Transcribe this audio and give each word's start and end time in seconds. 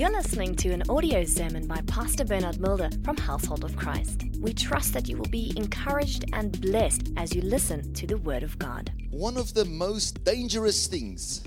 You're 0.00 0.10
listening 0.12 0.56
to 0.56 0.70
an 0.70 0.82
audio 0.88 1.24
sermon 1.24 1.66
by 1.66 1.82
Pastor 1.82 2.24
Bernard 2.24 2.58
Mulder 2.58 2.88
from 3.04 3.18
Household 3.18 3.64
of 3.64 3.76
Christ. 3.76 4.24
We 4.40 4.54
trust 4.54 4.94
that 4.94 5.10
you 5.10 5.18
will 5.18 5.28
be 5.28 5.52
encouraged 5.58 6.24
and 6.32 6.58
blessed 6.58 7.10
as 7.18 7.34
you 7.34 7.42
listen 7.42 7.92
to 7.92 8.06
the 8.06 8.16
Word 8.16 8.42
of 8.42 8.58
God. 8.58 8.90
One 9.10 9.36
of 9.36 9.52
the 9.52 9.66
most 9.66 10.24
dangerous 10.24 10.86
things 10.86 11.42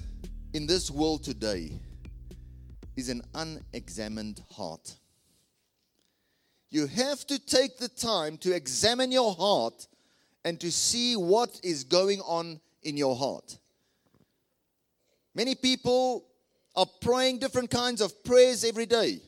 in 0.53 0.67
this 0.67 0.91
world 0.91 1.23
today 1.23 1.71
is 2.95 3.09
an 3.09 3.23
unexamined 3.33 4.43
heart. 4.51 4.97
You 6.69 6.85
have 6.85 7.25
to 7.25 7.39
take 7.39 7.79
the 7.79 7.89
time 7.89 8.37
to 8.37 8.55
examine 8.55 9.11
your 9.11 9.33
heart 9.33 9.87
and 10.45 10.59
to 10.59 10.71
see 10.71 11.15
what 11.15 11.59
is 11.63 11.83
going 11.83 12.21
on 12.21 12.59
in 12.83 12.97
your 12.97 13.15
heart. 13.15 13.57
Many 15.33 15.55
people 15.55 16.27
are 16.75 16.87
praying 17.01 17.39
different 17.39 17.69
kinds 17.69 18.01
of 18.01 18.23
prayers 18.23 18.63
every 18.63 18.85
day. 18.85 19.19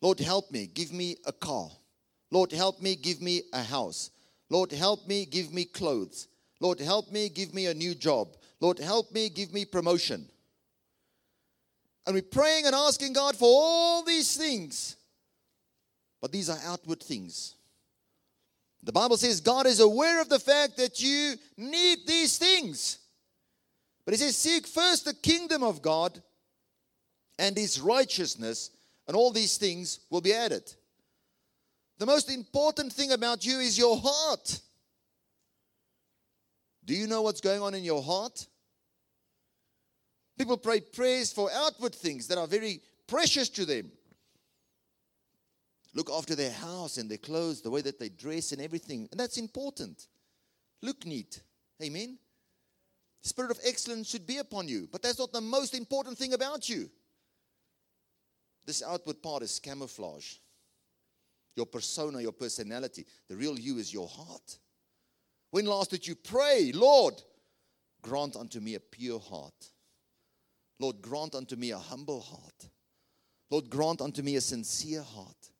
Lord, 0.00 0.20
help 0.20 0.50
me, 0.50 0.66
give 0.66 0.92
me 0.92 1.16
a 1.26 1.32
car. 1.32 1.70
Lord, 2.30 2.52
help 2.52 2.80
me, 2.80 2.96
give 2.96 3.20
me 3.20 3.42
a 3.52 3.62
house. 3.62 4.10
Lord, 4.50 4.70
help 4.72 5.06
me, 5.06 5.24
give 5.24 5.52
me 5.52 5.64
clothes. 5.64 6.28
Lord, 6.60 6.80
help 6.80 7.10
me, 7.10 7.28
give 7.28 7.54
me 7.54 7.66
a 7.66 7.74
new 7.74 7.94
job. 7.94 8.36
Lord, 8.60 8.78
help 8.78 9.12
me, 9.12 9.28
give 9.28 9.52
me 9.52 9.64
promotion. 9.64 10.26
And 12.06 12.14
we're 12.14 12.22
praying 12.22 12.66
and 12.66 12.74
asking 12.74 13.12
God 13.12 13.36
for 13.36 13.46
all 13.46 14.02
these 14.02 14.36
things. 14.36 14.96
But 16.20 16.32
these 16.32 16.48
are 16.48 16.58
outward 16.64 17.00
things. 17.00 17.54
The 18.82 18.92
Bible 18.92 19.16
says 19.16 19.40
God 19.40 19.66
is 19.66 19.80
aware 19.80 20.20
of 20.20 20.28
the 20.28 20.38
fact 20.38 20.76
that 20.78 21.00
you 21.00 21.34
need 21.56 21.98
these 22.06 22.38
things. 22.38 22.98
But 24.08 24.14
he 24.14 24.24
says, 24.24 24.38
Seek 24.38 24.66
first 24.66 25.04
the 25.04 25.12
kingdom 25.12 25.62
of 25.62 25.82
God 25.82 26.22
and 27.38 27.54
his 27.54 27.78
righteousness, 27.78 28.70
and 29.06 29.14
all 29.14 29.30
these 29.30 29.58
things 29.58 30.00
will 30.08 30.22
be 30.22 30.32
added. 30.32 30.62
The 31.98 32.06
most 32.06 32.32
important 32.32 32.90
thing 32.90 33.12
about 33.12 33.44
you 33.44 33.58
is 33.58 33.76
your 33.76 34.00
heart. 34.02 34.60
Do 36.86 36.94
you 36.94 37.06
know 37.06 37.20
what's 37.20 37.42
going 37.42 37.60
on 37.60 37.74
in 37.74 37.84
your 37.84 38.02
heart? 38.02 38.46
People 40.38 40.56
pray 40.56 40.80
prayers 40.80 41.30
for 41.30 41.50
outward 41.52 41.94
things 41.94 42.28
that 42.28 42.38
are 42.38 42.46
very 42.46 42.80
precious 43.06 43.50
to 43.50 43.66
them. 43.66 43.92
Look 45.92 46.08
after 46.10 46.34
their 46.34 46.52
house 46.52 46.96
and 46.96 47.10
their 47.10 47.18
clothes, 47.18 47.60
the 47.60 47.68
way 47.68 47.82
that 47.82 48.00
they 48.00 48.08
dress 48.08 48.52
and 48.52 48.62
everything. 48.62 49.06
And 49.10 49.20
that's 49.20 49.36
important. 49.36 50.06
Look 50.80 51.04
neat. 51.04 51.42
Amen. 51.82 52.16
Spirit 53.28 53.50
of 53.50 53.60
excellence 53.64 54.08
should 54.08 54.26
be 54.26 54.38
upon 54.38 54.68
you, 54.68 54.88
but 54.90 55.02
that's 55.02 55.18
not 55.18 55.32
the 55.32 55.40
most 55.40 55.74
important 55.74 56.16
thing 56.16 56.32
about 56.32 56.68
you. 56.68 56.90
This 58.64 58.82
outward 58.82 59.22
part 59.22 59.42
is 59.42 59.58
camouflage. 59.58 60.36
Your 61.54 61.66
persona, 61.66 62.20
your 62.20 62.32
personality. 62.32 63.04
The 63.28 63.36
real 63.36 63.58
you 63.58 63.78
is 63.78 63.92
your 63.92 64.08
heart. 64.08 64.58
When 65.50 65.66
last 65.66 65.90
did 65.90 66.06
you 66.06 66.14
pray, 66.14 66.72
Lord, 66.74 67.14
grant 68.02 68.36
unto 68.36 68.60
me 68.60 68.74
a 68.74 68.80
pure 68.80 69.20
heart? 69.20 69.70
Lord, 70.78 71.02
grant 71.02 71.34
unto 71.34 71.56
me 71.56 71.70
a 71.72 71.78
humble 71.78 72.20
heart. 72.20 72.68
Lord, 73.50 73.68
grant 73.68 74.00
unto 74.00 74.22
me 74.22 74.36
a 74.36 74.40
sincere 74.40 75.02
heart. 75.02 75.50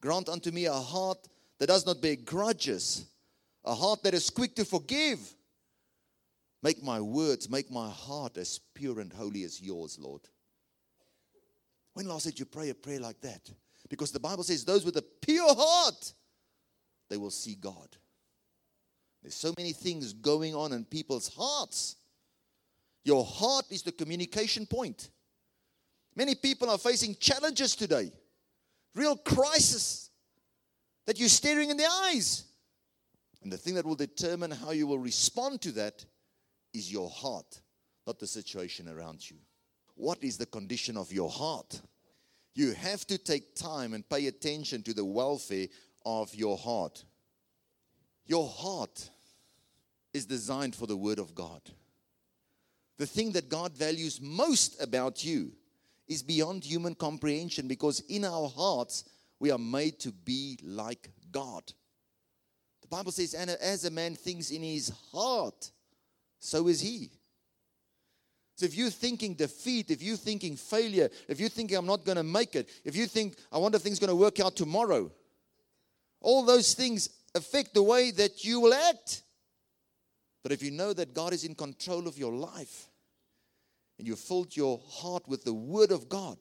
Grant 0.00 0.28
unto 0.28 0.50
me 0.50 0.66
a 0.66 0.72
heart 0.72 1.28
that 1.58 1.66
does 1.66 1.86
not 1.86 2.00
bear 2.00 2.16
grudges, 2.16 3.06
a 3.64 3.74
heart 3.74 4.02
that 4.02 4.14
is 4.14 4.30
quick 4.30 4.54
to 4.56 4.64
forgive 4.64 5.18
Make 6.62 6.82
my 6.82 7.00
words, 7.00 7.48
make 7.48 7.70
my 7.70 7.88
heart 7.88 8.36
as 8.36 8.60
pure 8.74 9.00
and 9.00 9.12
holy 9.12 9.44
as 9.44 9.60
yours, 9.60 9.98
Lord. 9.98 10.22
When 11.94 12.06
last 12.06 12.24
did 12.24 12.38
you 12.38 12.44
pray 12.44 12.68
a 12.68 12.74
prayer 12.74 13.00
like 13.00 13.20
that? 13.22 13.50
Because 13.88 14.12
the 14.12 14.20
Bible 14.20 14.44
says 14.44 14.64
those 14.64 14.84
with 14.84 14.96
a 14.96 15.02
pure 15.02 15.54
heart, 15.54 16.12
they 17.08 17.16
will 17.16 17.30
see 17.30 17.56
God. 17.56 17.96
There's 19.22 19.34
so 19.34 19.52
many 19.58 19.72
things 19.72 20.12
going 20.12 20.54
on 20.54 20.72
in 20.72 20.84
people's 20.84 21.34
hearts. 21.34 21.96
Your 23.04 23.24
heart 23.24 23.66
is 23.70 23.82
the 23.82 23.92
communication 23.92 24.66
point. 24.66 25.10
Many 26.14 26.34
people 26.34 26.70
are 26.70 26.78
facing 26.78 27.16
challenges 27.16 27.74
today, 27.74 28.12
real 28.94 29.16
crisis 29.16 30.10
that 31.06 31.18
you're 31.18 31.28
staring 31.28 31.70
in 31.70 31.76
the 31.76 31.86
eyes. 31.86 32.44
And 33.42 33.50
the 33.50 33.56
thing 33.56 33.74
that 33.74 33.86
will 33.86 33.94
determine 33.94 34.50
how 34.50 34.70
you 34.70 34.86
will 34.86 34.98
respond 34.98 35.62
to 35.62 35.72
that 35.72 36.04
is 36.72 36.92
your 36.92 37.10
heart, 37.10 37.60
not 38.06 38.18
the 38.18 38.26
situation 38.26 38.88
around 38.88 39.28
you. 39.30 39.36
What 39.94 40.22
is 40.22 40.38
the 40.38 40.46
condition 40.46 40.96
of 40.96 41.12
your 41.12 41.28
heart? 41.28 41.80
You 42.54 42.72
have 42.72 43.06
to 43.06 43.18
take 43.18 43.54
time 43.54 43.94
and 43.94 44.08
pay 44.08 44.26
attention 44.26 44.82
to 44.84 44.94
the 44.94 45.04
welfare 45.04 45.66
of 46.04 46.34
your 46.34 46.56
heart. 46.56 47.04
Your 48.26 48.48
heart 48.48 49.10
is 50.12 50.26
designed 50.26 50.74
for 50.74 50.86
the 50.86 50.96
Word 50.96 51.18
of 51.18 51.34
God. 51.34 51.60
The 52.98 53.06
thing 53.06 53.32
that 53.32 53.48
God 53.48 53.72
values 53.72 54.20
most 54.20 54.80
about 54.82 55.24
you 55.24 55.52
is 56.08 56.22
beyond 56.22 56.64
human 56.64 56.94
comprehension 56.94 57.68
because 57.68 58.00
in 58.08 58.24
our 58.24 58.48
hearts 58.48 59.04
we 59.38 59.50
are 59.50 59.58
made 59.58 59.98
to 60.00 60.12
be 60.12 60.58
like 60.62 61.08
God. 61.30 61.62
The 62.82 62.88
Bible 62.88 63.12
says, 63.12 63.34
and 63.34 63.50
as 63.50 63.84
a 63.84 63.90
man 63.90 64.16
thinks 64.16 64.50
in 64.50 64.62
his 64.62 64.92
heart, 65.12 65.70
so 66.40 66.66
is 66.68 66.80
he. 66.80 67.10
So 68.56 68.66
if 68.66 68.74
you're 68.74 68.90
thinking 68.90 69.34
defeat, 69.34 69.90
if 69.90 70.02
you're 70.02 70.16
thinking 70.16 70.56
failure, 70.56 71.08
if 71.28 71.40
you're 71.40 71.48
thinking 71.48 71.76
I'm 71.76 71.86
not 71.86 72.04
going 72.04 72.16
to 72.16 72.22
make 72.22 72.56
it, 72.56 72.68
if 72.84 72.96
you 72.96 73.06
think 73.06 73.36
I 73.52 73.58
wonder 73.58 73.76
if 73.76 73.82
things 73.82 73.98
going 73.98 74.10
to 74.10 74.16
work 74.16 74.40
out 74.40 74.56
tomorrow, 74.56 75.10
all 76.20 76.44
those 76.44 76.74
things 76.74 77.08
affect 77.34 77.72
the 77.72 77.82
way 77.82 78.10
that 78.10 78.44
you 78.44 78.60
will 78.60 78.74
act. 78.74 79.22
But 80.42 80.52
if 80.52 80.62
you 80.62 80.70
know 80.70 80.92
that 80.92 81.14
God 81.14 81.32
is 81.32 81.44
in 81.44 81.54
control 81.54 82.08
of 82.08 82.18
your 82.18 82.32
life 82.32 82.88
and 83.98 84.06
you've 84.06 84.18
filled 84.18 84.56
your 84.56 84.80
heart 84.88 85.28
with 85.28 85.44
the 85.44 85.54
Word 85.54 85.90
of 85.90 86.08
God, 86.08 86.38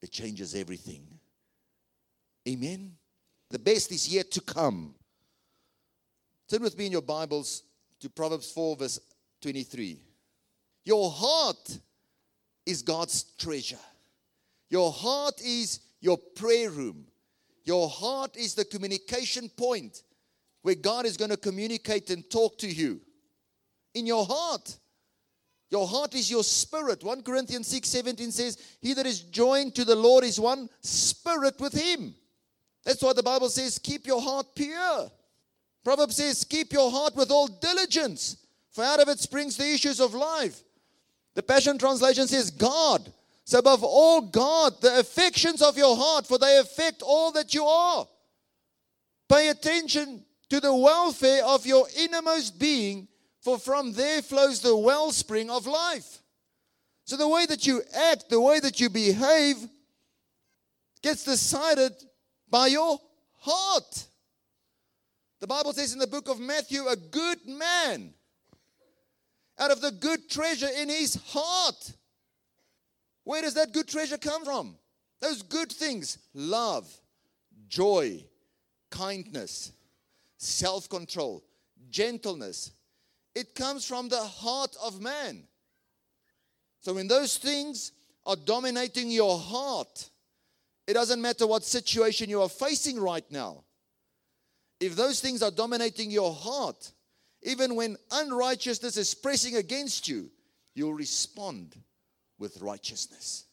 it 0.00 0.10
changes 0.10 0.54
everything. 0.54 1.06
Amen. 2.48 2.92
The 3.50 3.58
best 3.58 3.92
is 3.92 4.08
yet 4.08 4.30
to 4.32 4.40
come. 4.40 4.94
Turn 6.48 6.62
with 6.62 6.78
me 6.78 6.86
in 6.86 6.92
your 6.92 7.02
Bibles 7.02 7.62
to 8.00 8.10
Proverbs 8.10 8.50
4, 8.52 8.76
verse 8.76 9.00
23. 9.42 9.98
Your 10.84 11.10
heart 11.10 11.78
is 12.64 12.82
God's 12.82 13.24
treasure. 13.38 13.78
Your 14.70 14.92
heart 14.92 15.40
is 15.40 15.80
your 16.00 16.18
prayer 16.36 16.70
room. 16.70 17.06
Your 17.64 17.88
heart 17.88 18.36
is 18.36 18.54
the 18.54 18.64
communication 18.64 19.48
point 19.50 20.02
where 20.62 20.74
God 20.74 21.06
is 21.06 21.16
going 21.16 21.30
to 21.30 21.36
communicate 21.36 22.10
and 22.10 22.28
talk 22.30 22.58
to 22.58 22.68
you. 22.68 23.00
In 23.94 24.06
your 24.06 24.24
heart. 24.24 24.76
Your 25.70 25.86
heart 25.86 26.14
is 26.14 26.30
your 26.30 26.44
spirit. 26.44 27.04
1 27.04 27.22
Corinthians 27.22 27.66
6 27.68 27.88
17 27.88 28.32
says, 28.32 28.76
He 28.80 28.94
that 28.94 29.06
is 29.06 29.20
joined 29.20 29.74
to 29.74 29.84
the 29.84 29.96
Lord 29.96 30.24
is 30.24 30.40
one 30.40 30.68
spirit 30.80 31.60
with 31.60 31.74
him. 31.74 32.14
That's 32.84 33.02
why 33.02 33.12
the 33.12 33.22
Bible 33.22 33.50
says, 33.50 33.78
Keep 33.78 34.06
your 34.06 34.22
heart 34.22 34.46
pure. 34.54 35.10
Proverbs 35.84 36.16
says, 36.16 36.44
Keep 36.44 36.72
your 36.72 36.90
heart 36.90 37.16
with 37.16 37.30
all 37.30 37.46
diligence, 37.46 38.36
for 38.70 38.84
out 38.84 39.00
of 39.00 39.08
it 39.08 39.18
springs 39.18 39.56
the 39.56 39.72
issues 39.72 40.00
of 40.00 40.14
life. 40.14 40.62
The 41.34 41.42
Passion 41.42 41.78
Translation 41.78 42.26
says, 42.26 42.50
God. 42.50 43.12
So, 43.44 43.60
above 43.60 43.82
all, 43.82 44.20
God, 44.20 44.80
the 44.82 44.98
affections 44.98 45.62
of 45.62 45.78
your 45.78 45.96
heart, 45.96 46.26
for 46.26 46.36
they 46.36 46.58
affect 46.58 47.00
all 47.00 47.32
that 47.32 47.54
you 47.54 47.64
are. 47.64 48.06
Pay 49.28 49.48
attention 49.48 50.24
to 50.50 50.60
the 50.60 50.74
welfare 50.74 51.44
of 51.44 51.64
your 51.64 51.86
innermost 51.96 52.58
being, 52.58 53.08
for 53.40 53.58
from 53.58 53.92
there 53.92 54.20
flows 54.20 54.60
the 54.60 54.76
wellspring 54.76 55.48
of 55.48 55.66
life. 55.66 56.18
So, 57.04 57.16
the 57.16 57.28
way 57.28 57.46
that 57.46 57.66
you 57.66 57.80
act, 57.94 58.28
the 58.28 58.40
way 58.40 58.60
that 58.60 58.80
you 58.80 58.90
behave, 58.90 59.56
gets 61.00 61.24
decided 61.24 61.92
by 62.50 62.66
your 62.66 63.00
heart. 63.38 64.07
The 65.40 65.46
Bible 65.46 65.72
says 65.72 65.92
in 65.92 65.98
the 65.98 66.06
book 66.06 66.28
of 66.28 66.40
Matthew, 66.40 66.86
a 66.86 66.96
good 66.96 67.38
man 67.46 68.12
out 69.58 69.70
of 69.70 69.80
the 69.80 69.92
good 69.92 70.28
treasure 70.28 70.68
in 70.76 70.88
his 70.88 71.14
heart. 71.26 71.92
Where 73.24 73.42
does 73.42 73.54
that 73.54 73.72
good 73.72 73.88
treasure 73.88 74.18
come 74.18 74.44
from? 74.44 74.76
Those 75.20 75.42
good 75.42 75.70
things 75.70 76.18
love, 76.34 76.92
joy, 77.68 78.24
kindness, 78.90 79.72
self 80.38 80.88
control, 80.88 81.44
gentleness. 81.90 82.72
It 83.34 83.54
comes 83.54 83.84
from 83.84 84.08
the 84.08 84.20
heart 84.20 84.76
of 84.82 85.00
man. 85.00 85.44
So 86.80 86.94
when 86.94 87.06
those 87.06 87.36
things 87.36 87.92
are 88.26 88.36
dominating 88.36 89.10
your 89.10 89.38
heart, 89.38 90.10
it 90.86 90.94
doesn't 90.94 91.20
matter 91.20 91.46
what 91.46 91.64
situation 91.64 92.30
you 92.30 92.42
are 92.42 92.48
facing 92.48 92.98
right 92.98 93.24
now 93.30 93.64
if 94.80 94.94
those 94.94 95.20
things 95.20 95.42
are 95.42 95.50
dominating 95.50 96.10
your 96.10 96.32
heart, 96.32 96.92
even 97.42 97.74
when 97.74 97.96
unrighteousness 98.10 98.96
is 98.96 99.14
pressing 99.14 99.56
against 99.56 100.08
you, 100.08 100.30
you'll 100.74 100.94
respond 100.94 101.76
with 102.38 102.60
righteousness. 102.60 103.44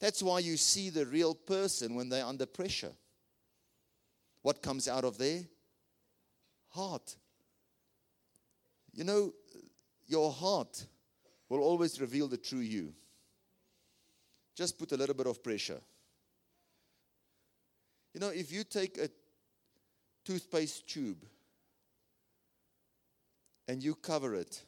That's 0.00 0.22
why 0.22 0.40
you 0.40 0.56
see 0.56 0.90
the 0.90 1.06
real 1.06 1.34
person 1.34 1.94
when 1.94 2.08
they're 2.08 2.24
under 2.24 2.46
pressure. 2.46 2.92
What 4.42 4.62
comes 4.62 4.86
out 4.88 5.04
of 5.04 5.18
their 5.18 5.40
heart? 6.68 7.16
You 8.92 9.04
know, 9.04 9.32
your 10.06 10.30
heart 10.30 10.86
will 11.48 11.60
always 11.60 12.00
reveal 12.00 12.28
the 12.28 12.36
true 12.36 12.60
you. 12.60 12.92
Just 14.54 14.78
put 14.78 14.92
a 14.92 14.96
little 14.96 15.14
bit 15.14 15.26
of 15.26 15.42
pressure. 15.42 15.80
You 18.14 18.20
know, 18.20 18.28
if 18.30 18.50
you 18.50 18.64
take 18.64 18.98
a 18.98 19.08
toothpaste 20.24 20.86
tube 20.86 21.24
and 23.66 23.82
you 23.82 23.94
cover 23.94 24.34
it 24.34 24.62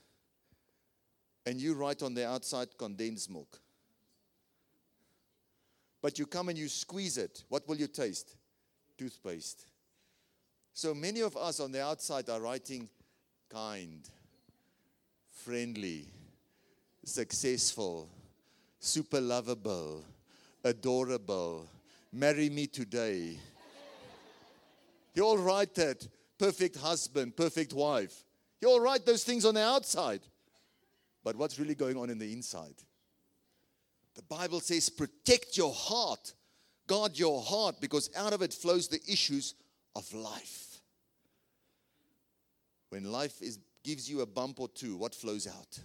and 1.47 1.61
you 1.61 1.75
write 1.75 2.03
on 2.03 2.15
the 2.15 2.27
outside 2.27 2.69
condensed 2.79 3.31
milk, 3.31 3.61
but 6.03 6.19
you 6.19 6.27
come 6.27 6.49
and 6.49 6.59
you 6.59 6.69
squeeze 6.69 7.19
it, 7.19 7.45
what 7.49 7.67
will 7.69 7.77
you 7.77 7.87
taste? 7.87 8.37
Toothpaste. 8.97 9.67
So 10.73 10.95
many 10.95 11.21
of 11.21 11.37
us 11.37 11.61
on 11.61 11.73
the 11.73 11.83
outside 11.83 12.29
are 12.31 12.41
writing 12.41 12.89
kind, 13.51 14.09
friendly, 15.31 16.07
successful, 17.05 18.09
super 18.79 19.21
lovable, 19.21 20.05
adorable, 20.65 21.69
marry 22.13 22.51
me 22.51 22.67
today. 22.67 23.39
You 25.15 25.25
all 25.25 25.39
write 25.39 25.75
that 25.75 26.07
perfect 26.39 26.77
husband, 26.77 27.37
perfect 27.37 27.73
wife. 27.73 28.25
You 28.61 28.69
all 28.69 28.81
write 28.81 29.07
those 29.07 29.25
things 29.25 29.45
on 29.45 29.55
the 29.55 29.63
outside. 29.63 30.21
But 31.25 31.37
what's 31.37 31.59
really 31.59 31.75
going 31.75 31.97
on 31.97 32.11
in 32.11 32.19
the 32.19 32.33
inside? 32.33 32.75
The 34.15 34.23
Bible 34.23 34.61
says, 34.61 34.89
protect 34.89 35.57
your 35.57 35.73
heart, 35.73 36.35
guard 36.87 37.19
your 37.19 37.41
heart, 37.43 37.77
because 37.81 38.11
out 38.17 38.33
of 38.33 38.43
it 38.43 38.53
flows 38.53 38.89
the 38.89 39.01
issues 39.09 39.55
of 39.95 40.13
life. 40.13 40.81
When 42.91 43.11
life 43.11 43.41
is, 43.41 43.59
gives 43.85 44.11
you 44.11 44.21
a 44.21 44.27
bump 44.27 44.61
or 44.61 44.69
two, 44.69 44.97
what 44.97 45.15
flows 45.15 45.47
out? 45.47 45.79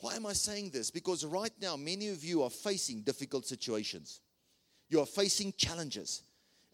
Why 0.00 0.16
am 0.16 0.26
I 0.26 0.32
saying 0.32 0.70
this? 0.70 0.90
Because 0.90 1.24
right 1.24 1.52
now, 1.60 1.76
many 1.76 2.08
of 2.08 2.24
you 2.24 2.42
are 2.42 2.50
facing 2.50 3.02
difficult 3.02 3.46
situations. 3.46 4.20
You 4.90 5.00
are 5.00 5.06
facing 5.06 5.54
challenges, 5.56 6.22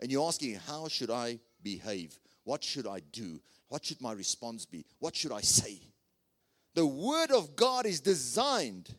and 0.01 0.11
you're 0.11 0.27
asking, 0.27 0.57
How 0.67 0.89
should 0.89 1.11
I 1.11 1.39
behave? 1.63 2.19
What 2.45 2.65
should 2.65 2.87
I 2.87 3.01
do? 3.13 3.41
What 3.69 3.85
should 3.85 4.01
my 4.01 4.13
response 4.13 4.65
be? 4.65 4.85
What 4.99 5.15
should 5.15 5.33
I 5.33 5.43
say? 5.43 5.81
The 6.75 6.87
Word 6.87 7.31
of 7.31 7.57
God 7.57 7.87
is 7.87 8.01
designed 8.01 8.95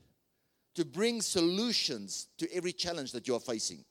to 0.75 0.85
bring 0.85 1.21
solutions 1.21 2.27
to 2.37 2.47
every 2.53 2.71
challenge 2.71 3.11
that 3.13 3.27
you 3.27 3.35
are 3.35 3.39
facing. 3.39 3.83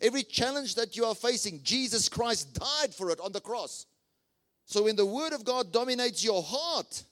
Every 0.00 0.22
challenge 0.22 0.74
that 0.76 0.96
you 0.96 1.04
are 1.04 1.14
facing, 1.14 1.62
Jesus 1.62 2.08
Christ 2.08 2.54
died 2.54 2.94
for 2.94 3.10
it 3.10 3.20
on 3.20 3.32
the 3.32 3.40
cross. 3.40 3.86
So 4.64 4.84
when 4.84 4.96
the 4.96 5.06
Word 5.06 5.32
of 5.32 5.44
God 5.44 5.72
dominates 5.72 6.24
your 6.24 6.42
heart, 6.42 7.02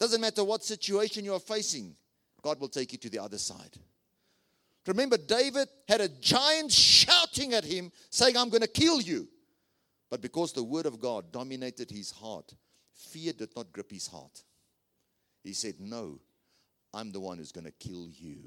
doesn't 0.00 0.20
matter 0.20 0.42
what 0.44 0.64
situation 0.64 1.24
you 1.24 1.34
are 1.34 1.40
facing, 1.40 1.94
God 2.42 2.60
will 2.60 2.68
take 2.68 2.92
you 2.92 2.98
to 2.98 3.10
the 3.10 3.18
other 3.18 3.38
side. 3.38 3.76
Remember, 4.86 5.16
David 5.16 5.68
had 5.86 6.00
a 6.00 6.08
giant 6.08 6.72
shouting 6.72 7.54
at 7.54 7.64
him, 7.64 7.92
saying, 8.10 8.36
I'm 8.36 8.48
going 8.48 8.62
to 8.62 8.68
kill 8.68 9.00
you. 9.00 9.28
But 10.10 10.20
because 10.20 10.52
the 10.52 10.62
Word 10.62 10.86
of 10.86 11.00
God 11.00 11.32
dominated 11.32 11.90
his 11.90 12.10
heart, 12.10 12.52
fear 12.94 13.32
did 13.32 13.50
not 13.56 13.72
grip 13.72 13.90
his 13.90 14.08
heart. 14.08 14.42
He 15.42 15.52
said, 15.52 15.76
No, 15.78 16.20
I'm 16.92 17.12
the 17.12 17.20
one 17.20 17.38
who's 17.38 17.52
going 17.52 17.64
to 17.64 17.72
kill 17.72 18.08
you. 18.10 18.38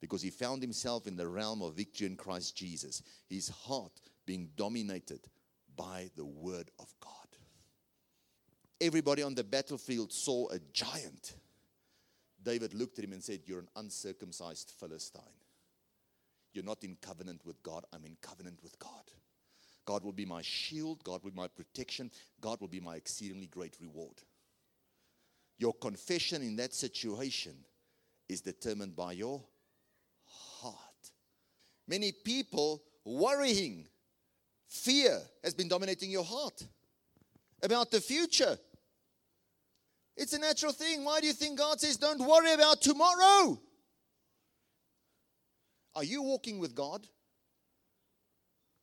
Because 0.00 0.22
he 0.22 0.30
found 0.30 0.62
himself 0.62 1.06
in 1.06 1.16
the 1.16 1.26
realm 1.26 1.62
of 1.62 1.74
victory 1.74 2.06
in 2.06 2.16
Christ 2.16 2.56
Jesus, 2.56 3.02
his 3.28 3.48
heart 3.48 3.92
being 4.26 4.50
dominated 4.56 5.20
by 5.76 6.10
the 6.16 6.24
word 6.24 6.70
of 6.78 6.92
God. 7.00 7.10
Everybody 8.80 9.22
on 9.22 9.34
the 9.34 9.44
battlefield 9.44 10.12
saw 10.12 10.48
a 10.50 10.58
giant. 10.72 11.34
David 12.44 12.74
looked 12.74 12.98
at 12.98 13.04
him 13.04 13.12
and 13.12 13.22
said, 13.22 13.40
You're 13.46 13.60
an 13.60 13.68
uncircumcised 13.76 14.74
Philistine. 14.78 15.22
You're 16.52 16.64
not 16.64 16.84
in 16.84 16.96
covenant 17.02 17.40
with 17.44 17.62
God. 17.62 17.84
I'm 17.92 18.04
in 18.04 18.16
covenant 18.20 18.60
with 18.62 18.78
God. 18.78 19.10
God 19.86 20.04
will 20.04 20.12
be 20.12 20.24
my 20.24 20.42
shield. 20.42 21.02
God 21.04 21.22
will 21.22 21.30
be 21.30 21.36
my 21.36 21.48
protection. 21.48 22.10
God 22.40 22.60
will 22.60 22.68
be 22.68 22.80
my 22.80 22.96
exceedingly 22.96 23.46
great 23.46 23.76
reward. 23.80 24.22
Your 25.58 25.74
confession 25.74 26.42
in 26.42 26.56
that 26.56 26.74
situation 26.74 27.54
is 28.28 28.40
determined 28.40 28.96
by 28.96 29.12
your 29.12 29.42
heart. 30.24 30.76
Many 31.86 32.12
people 32.12 32.82
worrying, 33.04 33.86
fear 34.66 35.20
has 35.42 35.54
been 35.54 35.68
dominating 35.68 36.10
your 36.10 36.24
heart 36.24 36.66
about 37.62 37.90
the 37.90 38.00
future. 38.00 38.58
It's 40.24 40.32
a 40.32 40.38
natural 40.38 40.72
thing. 40.72 41.04
Why 41.04 41.20
do 41.20 41.26
you 41.26 41.34
think 41.34 41.58
God 41.58 41.78
says, 41.78 41.98
don't 41.98 42.26
worry 42.26 42.54
about 42.54 42.80
tomorrow? 42.80 43.60
Are 45.94 46.02
you 46.02 46.22
walking 46.22 46.58
with 46.58 46.74
God? 46.74 47.06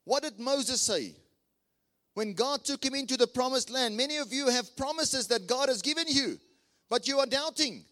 What 0.04 0.22
did 0.22 0.40
Moses 0.40 0.80
say? 0.80 1.16
When 2.14 2.36
God 2.36 2.64
took 2.64 2.86
him 2.86 2.94
into 2.94 3.18
the 3.18 3.26
promised 3.26 3.72
land, 3.72 3.98
many 3.98 4.18
of 4.18 4.32
you 4.32 4.50
have 4.50 4.78
promises 4.78 5.26
that 5.30 5.48
God 5.48 5.68
has 5.68 5.82
given 5.82 6.06
you 6.08 6.38
but 6.92 7.08
you 7.08 7.18
are 7.18 7.26
doubting. 7.26 7.86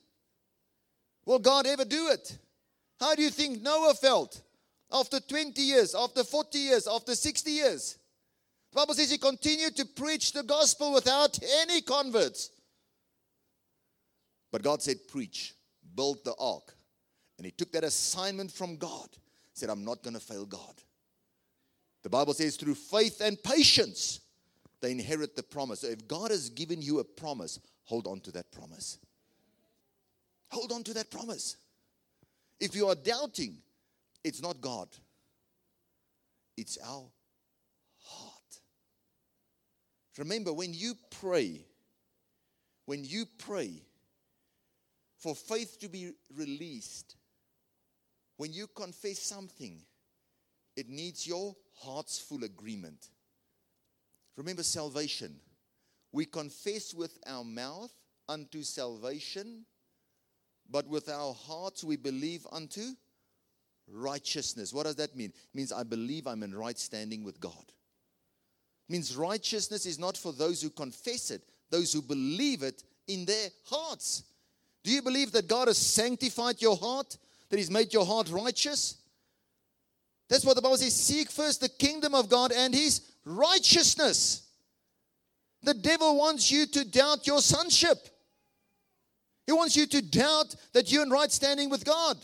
Will 1.25 1.40
God 1.40 1.66
ever 1.66 1.86
do 1.86 2.10
it? 2.10 2.38
How 3.00 3.16
do 3.16 3.24
you 3.24 3.31
think 3.31 3.63
Noah 3.63 3.95
felt 3.95 4.44
after 4.92 5.19
20 5.19 5.60
years, 5.60 5.95
after 5.95 6.24
40 6.24 6.60
years, 6.60 6.88
after 6.88 7.16
60 7.16 7.50
years? 7.50 7.98
The 8.72 8.75
Bible 8.75 8.94
says 8.94 9.10
he 9.10 9.18
continued 9.18 9.75
to 9.78 9.86
preach 9.86 10.34
the 10.34 10.44
gospel 10.44 10.94
without 10.94 11.40
any 11.62 11.81
converts. 11.81 12.52
But 14.51 14.63
God 14.63 14.81
said, 14.81 14.98
Preach, 15.07 15.54
build 15.96 16.24
the 16.25 16.36
ark. 16.40 16.74
And 17.38 17.46
he 17.46 17.51
took 17.51 17.72
that 17.72 17.84
assignment 17.84 18.51
from 18.51 18.75
God, 18.75 19.07
said, 19.54 19.69
I'm 19.69 19.86
not 19.86 20.04
going 20.04 20.13
to 20.13 20.19
fail 20.19 20.46
God. 20.46 20.81
The 22.04 22.10
Bible 22.10 22.34
says, 22.34 22.56
through 22.56 22.75
faith 22.75 23.22
and 23.22 23.42
patience, 23.42 24.22
they 24.81 24.92
inherit 24.92 25.36
the 25.36 25.44
promise. 25.44 25.81
So 25.81 25.88
if 25.88 26.07
God 26.07 26.31
has 26.31 26.50
given 26.50 26.81
you 26.81 27.00
a 27.00 27.04
promise, 27.04 27.60
hold 27.84 28.07
on 28.07 28.19
to 28.22 28.31
that 28.34 28.51
promise. 28.51 28.98
Hold 30.50 30.72
on 30.72 30.84
to 30.84 30.94
that 30.95 31.12
promise. 31.12 31.57
If 32.60 32.76
you 32.76 32.88
are 32.88 32.95
doubting, 32.95 33.57
it's 34.23 34.42
not 34.42 34.59
God, 34.62 34.90
it's 36.57 36.78
our 36.85 37.06
heart. 38.04 38.59
Remember, 40.18 40.52
when 40.52 40.73
you 40.73 40.95
pray, 41.21 41.66
when 42.85 43.06
you 43.06 43.26
pray 43.38 43.81
for 45.19 45.35
faith 45.35 45.78
to 45.80 45.90
be 45.90 46.14
released, 46.35 47.16
when 48.38 48.54
you 48.54 48.68
confess 48.68 49.19
something, 49.19 49.81
it 50.76 50.90
needs 50.90 51.28
your 51.28 51.56
heart's 51.76 52.18
full 52.19 52.44
agreement. 52.45 53.09
Remember 54.38 54.64
salvation. 54.64 55.35
We 56.14 56.26
confess 56.26 56.94
with 56.94 57.19
our 57.28 57.44
mouth 57.44 57.92
unto 58.30 58.64
salvation, 58.64 59.66
but 60.69 60.88
with 60.88 61.09
our 61.09 61.33
hearts 61.33 61.83
we 61.83 61.97
believe 61.97 62.47
unto 62.52 62.94
righteousness. 63.92 64.73
What 64.73 64.83
does 64.85 64.95
that 64.95 65.18
mean? 65.18 65.30
It 65.30 65.56
means 65.57 65.73
I 65.73 65.83
believe 65.83 66.26
I'm 66.28 66.44
in 66.44 66.56
right 66.56 66.80
standing 66.80 67.23
with 67.26 67.42
God. 67.42 67.66
It 68.88 68.92
means 68.92 69.18
righteousness 69.18 69.85
is 69.85 69.99
not 69.99 70.16
for 70.16 70.31
those 70.31 70.61
who 70.61 70.69
confess 70.69 71.30
it, 71.30 71.42
those 71.69 71.92
who 71.92 72.02
believe 72.02 72.64
it 72.64 72.83
in 73.07 73.26
their 73.26 73.49
hearts. 73.66 74.23
Do 74.83 74.92
you 74.92 75.02
believe 75.02 75.31
that 75.33 75.48
God 75.48 75.68
has 75.68 75.78
sanctified 75.78 76.62
your 76.62 76.78
heart? 76.78 77.18
That 77.50 77.57
He's 77.57 77.71
made 77.71 77.94
your 77.94 78.06
heart 78.06 78.30
righteous? 78.30 78.98
That's 80.30 80.45
what 80.45 80.56
the 80.56 80.62
Bible 80.62 80.78
says 80.78 80.95
seek 80.95 81.31
first 81.31 81.62
the 81.62 81.69
kingdom 81.69 82.14
of 82.14 82.30
God 82.30 82.52
and 82.52 82.74
His 82.74 83.02
righteousness. 83.26 84.48
The 85.64 85.74
devil 85.74 86.18
wants 86.18 86.52
you 86.52 86.66
to 86.68 86.86
doubt 86.86 87.28
your 87.28 87.42
sonship. 87.42 87.98
He 89.45 89.52
wants 89.52 89.76
you 89.76 89.88
to 89.88 90.02
doubt 90.02 90.56
that 90.74 90.92
you're 90.92 91.04
in 91.04 91.09
right 91.09 91.31
standing 91.31 91.69
with 91.69 91.83
God. 91.83 92.18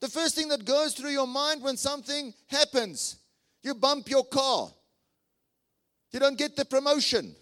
The 0.00 0.08
first 0.08 0.34
thing 0.34 0.48
that 0.48 0.64
goes 0.64 0.94
through 0.94 1.10
your 1.10 1.26
mind 1.26 1.62
when 1.62 1.76
something 1.76 2.32
happens, 2.46 3.16
you 3.62 3.74
bump 3.74 4.08
your 4.08 4.24
car, 4.24 4.70
you 6.12 6.20
don't 6.20 6.38
get 6.38 6.56
the 6.56 6.64
promotion, 6.64 7.34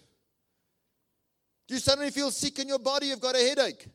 you 1.67 1.77
suddenly 1.77 2.11
feel 2.11 2.31
sick 2.31 2.59
in 2.59 2.67
your 2.67 2.79
body, 2.79 3.07
you've 3.07 3.21
got 3.21 3.35
a 3.35 3.39
headache. 3.39 3.85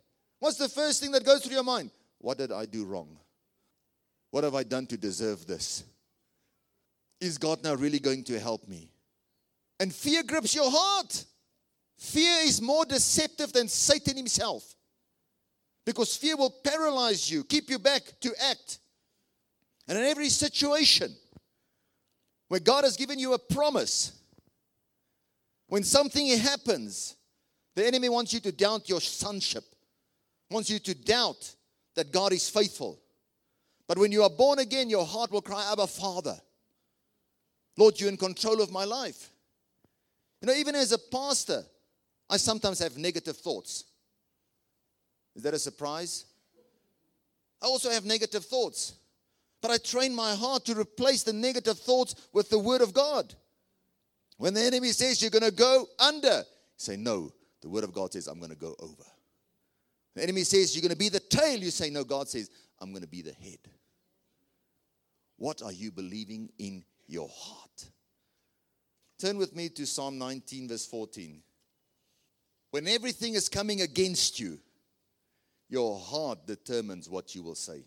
What's 0.44 0.58
the 0.58 0.68
first 0.68 1.00
thing 1.00 1.10
that 1.12 1.24
goes 1.24 1.42
through 1.42 1.54
your 1.54 1.64
mind? 1.64 1.90
What 2.18 2.36
did 2.36 2.52
I 2.52 2.66
do 2.66 2.84
wrong? 2.84 3.16
What 4.30 4.44
have 4.44 4.54
I 4.54 4.62
done 4.62 4.84
to 4.88 4.98
deserve 4.98 5.46
this? 5.46 5.84
Is 7.18 7.38
God 7.38 7.64
now 7.64 7.72
really 7.72 7.98
going 7.98 8.24
to 8.24 8.38
help 8.38 8.68
me? 8.68 8.90
And 9.80 9.90
fear 9.90 10.22
grips 10.22 10.54
your 10.54 10.70
heart. 10.70 11.24
Fear 11.96 12.40
is 12.42 12.60
more 12.60 12.84
deceptive 12.84 13.54
than 13.54 13.68
Satan 13.68 14.18
himself. 14.18 14.74
Because 15.86 16.14
fear 16.14 16.36
will 16.36 16.54
paralyze 16.62 17.30
you, 17.30 17.42
keep 17.42 17.70
you 17.70 17.78
back 17.78 18.02
to 18.20 18.30
act. 18.50 18.80
And 19.88 19.96
in 19.96 20.04
every 20.04 20.28
situation 20.28 21.16
where 22.48 22.60
God 22.60 22.84
has 22.84 22.98
given 22.98 23.18
you 23.18 23.32
a 23.32 23.38
promise, 23.38 24.12
when 25.68 25.84
something 25.84 26.26
happens, 26.36 27.16
the 27.74 27.86
enemy 27.86 28.10
wants 28.10 28.34
you 28.34 28.40
to 28.40 28.52
doubt 28.52 28.90
your 28.90 29.00
sonship, 29.00 29.64
wants 30.54 30.70
you 30.70 30.78
to 30.78 30.94
doubt 30.94 31.52
that 31.96 32.12
God 32.12 32.32
is 32.32 32.48
faithful. 32.48 33.00
But 33.86 33.98
when 33.98 34.12
you 34.12 34.22
are 34.22 34.30
born 34.30 34.60
again, 34.60 34.88
your 34.88 35.04
heart 35.04 35.30
will 35.30 35.42
cry, 35.42 35.68
Abba, 35.70 35.86
Father. 35.88 36.36
Lord, 37.76 38.00
you're 38.00 38.08
in 38.08 38.16
control 38.16 38.62
of 38.62 38.70
my 38.70 38.84
life. 38.84 39.30
You 40.40 40.46
know, 40.46 40.54
even 40.54 40.76
as 40.76 40.92
a 40.92 40.98
pastor, 40.98 41.64
I 42.30 42.36
sometimes 42.36 42.78
have 42.78 42.96
negative 42.96 43.36
thoughts. 43.36 43.84
Is 45.34 45.42
that 45.42 45.54
a 45.54 45.58
surprise? 45.58 46.24
I 47.60 47.66
also 47.66 47.90
have 47.90 48.04
negative 48.04 48.44
thoughts. 48.44 48.94
But 49.60 49.72
I 49.72 49.78
train 49.78 50.14
my 50.14 50.34
heart 50.34 50.66
to 50.66 50.78
replace 50.78 51.22
the 51.22 51.32
negative 51.32 51.78
thoughts 51.78 52.14
with 52.32 52.48
the 52.48 52.58
Word 52.58 52.80
of 52.80 52.94
God. 52.94 53.34
When 54.36 54.54
the 54.54 54.60
enemy 54.60 54.92
says 54.92 55.20
you're 55.20 55.30
going 55.30 55.42
to 55.42 55.50
go 55.50 55.86
under, 55.98 56.44
say, 56.76 56.96
No, 56.96 57.32
the 57.60 57.68
Word 57.68 57.84
of 57.84 57.92
God 57.92 58.12
says, 58.12 58.28
I'm 58.28 58.38
going 58.38 58.50
to 58.50 58.56
go 58.56 58.76
over. 58.78 59.04
The 60.14 60.22
enemy 60.22 60.44
says 60.44 60.74
you're 60.74 60.82
going 60.82 60.90
to 60.90 60.96
be 60.96 61.08
the 61.08 61.20
tail, 61.20 61.58
you 61.58 61.70
say, 61.70 61.90
No, 61.90 62.04
God 62.04 62.28
says, 62.28 62.50
I'm 62.80 62.90
going 62.90 63.02
to 63.02 63.08
be 63.08 63.22
the 63.22 63.32
head. 63.32 63.58
What 65.36 65.62
are 65.62 65.72
you 65.72 65.90
believing 65.90 66.50
in 66.58 66.84
your 67.06 67.28
heart? 67.32 67.86
Turn 69.18 69.36
with 69.36 69.54
me 69.54 69.68
to 69.70 69.86
Psalm 69.86 70.18
19, 70.18 70.68
verse 70.68 70.86
14. 70.86 71.42
When 72.70 72.88
everything 72.88 73.34
is 73.34 73.48
coming 73.48 73.82
against 73.82 74.38
you, 74.38 74.58
your 75.68 75.98
heart 75.98 76.46
determines 76.46 77.08
what 77.08 77.34
you 77.34 77.42
will 77.42 77.54
say. 77.54 77.84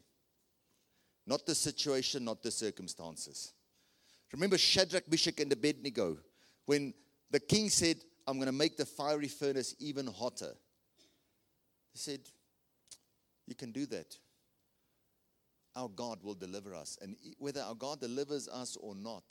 Not 1.25 1.46
the 1.46 1.55
situation, 1.55 2.25
not 2.25 2.41
the 2.41 2.51
circumstances. 2.51 3.53
Remember 4.34 4.57
Shadrach, 4.57 5.10
Meshach, 5.10 5.39
and 5.39 5.51
Abednego 5.51 6.17
when 6.65 6.93
the 7.31 7.39
king 7.39 7.69
said, 7.69 7.98
I'm 8.25 8.38
going 8.38 8.48
to 8.48 8.51
make 8.51 8.77
the 8.77 8.86
fiery 8.86 9.27
furnace 9.27 9.75
even 9.79 10.07
hotter. 10.07 10.53
He 11.97 12.11
said, 12.11 12.19
You 13.47 13.55
can 13.55 13.71
do 13.71 13.87
that. 13.87 14.15
Our 15.75 15.89
God 15.89 16.19
will 16.21 16.35
deliver 16.35 16.75
us. 16.75 16.99
And 17.01 17.15
whether 17.39 17.61
our 17.61 17.73
God 17.73 17.99
delivers 17.99 18.47
us 18.47 18.77
or 18.79 18.93
not, 18.93 19.23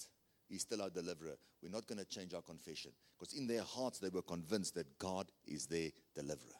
He's 0.48 0.62
still 0.62 0.82
our 0.82 0.90
deliverer. 0.90 1.36
We're 1.62 1.70
not 1.70 1.86
going 1.86 1.98
to 1.98 2.04
change 2.04 2.34
our 2.34 2.42
confession 2.42 2.90
because 3.16 3.34
in 3.34 3.46
their 3.46 3.62
hearts 3.62 4.00
they 4.00 4.08
were 4.08 4.22
convinced 4.22 4.74
that 4.74 4.98
God 4.98 5.30
is 5.46 5.66
their 5.66 5.90
deliverer. 6.16 6.58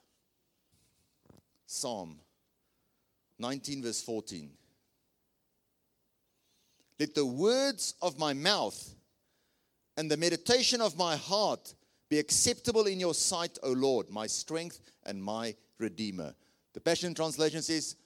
Psalm 1.67 2.21
19, 3.41 3.83
verse 3.83 4.01
14. 4.03 4.51
Let 7.01 7.17
the 7.17 7.27
words 7.27 7.95
of 8.01 8.17
my 8.17 8.33
mouth 8.33 8.95
and 9.97 10.09
the 10.09 10.17
meditation 10.17 10.81
of 10.81 10.97
my 10.97 11.17
heart 11.17 11.75
be 12.09 12.21
acceptable 12.21 12.87
in 12.87 13.01
your 13.01 13.15
sight, 13.15 13.59
O 13.65 13.73
Lord, 13.73 14.09
my 14.09 14.29
strength 14.29 14.81
and 15.05 15.21
my 15.21 15.57
redeemer. 15.79 16.35
The 16.75 16.81
Passion 16.81 17.15
Translation 17.15 17.63
says, 17.63 17.97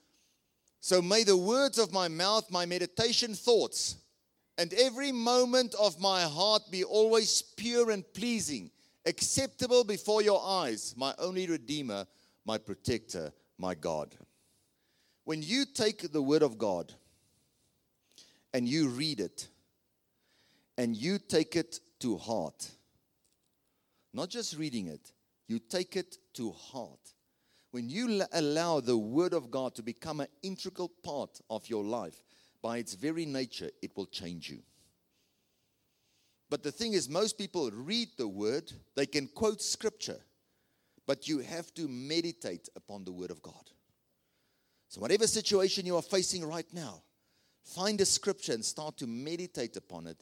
So 0.79 1.01
may 1.01 1.23
the 1.23 1.37
words 1.37 1.77
of 1.77 1.91
my 1.91 2.07
mouth, 2.07 2.49
my 2.49 2.65
meditation 2.65 3.33
thoughts, 3.33 3.97
and 4.57 4.73
every 4.73 5.11
moment 5.11 5.75
of 5.79 5.99
my 5.99 6.21
heart 6.23 6.63
be 6.69 6.83
always 6.83 7.41
pure 7.41 7.91
and 7.91 8.03
pleasing, 8.13 8.71
acceptable 9.05 9.83
before 9.83 10.21
your 10.21 10.41
eyes, 10.43 10.93
my 10.97 11.13
only 11.17 11.47
redeemer, 11.47 12.05
my 12.45 12.57
protector, 12.57 13.31
my 13.57 13.75
God. 13.75 14.15
When 15.23 15.41
you 15.41 15.65
take 15.65 16.11
the 16.11 16.21
word 16.21 16.41
of 16.41 16.57
God 16.57 16.93
and 18.53 18.67
you 18.67 18.89
read 18.89 19.19
it, 19.19 19.47
and 20.77 20.95
you 20.95 21.19
take 21.19 21.55
it 21.55 21.79
to 21.99 22.17
heart. 22.17 22.71
Not 24.13 24.29
just 24.29 24.57
reading 24.57 24.87
it, 24.87 25.11
you 25.47 25.59
take 25.59 25.95
it 25.95 26.17
to 26.33 26.51
heart. 26.51 27.13
When 27.71 27.89
you 27.89 28.23
allow 28.33 28.81
the 28.81 28.97
Word 28.97 29.33
of 29.33 29.49
God 29.49 29.75
to 29.75 29.83
become 29.83 30.19
an 30.19 30.27
integral 30.43 30.89
part 31.03 31.39
of 31.49 31.69
your 31.69 31.83
life, 31.83 32.21
by 32.61 32.77
its 32.77 32.93
very 32.93 33.25
nature, 33.25 33.71
it 33.81 33.95
will 33.95 34.05
change 34.05 34.49
you. 34.49 34.59
But 36.49 36.63
the 36.63 36.71
thing 36.71 36.93
is, 36.93 37.07
most 37.07 37.37
people 37.37 37.71
read 37.71 38.09
the 38.17 38.27
Word, 38.27 38.71
they 38.95 39.05
can 39.05 39.27
quote 39.27 39.61
Scripture, 39.61 40.19
but 41.07 41.27
you 41.27 41.39
have 41.39 41.73
to 41.75 41.87
meditate 41.87 42.67
upon 42.75 43.05
the 43.05 43.11
Word 43.11 43.31
of 43.31 43.41
God. 43.41 43.71
So, 44.89 44.99
whatever 44.99 45.25
situation 45.25 45.85
you 45.85 45.95
are 45.95 46.01
facing 46.01 46.43
right 46.43 46.67
now, 46.73 47.01
find 47.63 48.01
a 48.01 48.05
Scripture 48.05 48.51
and 48.51 48.65
start 48.65 48.97
to 48.97 49.07
meditate 49.07 49.77
upon 49.77 50.07
it 50.07 50.17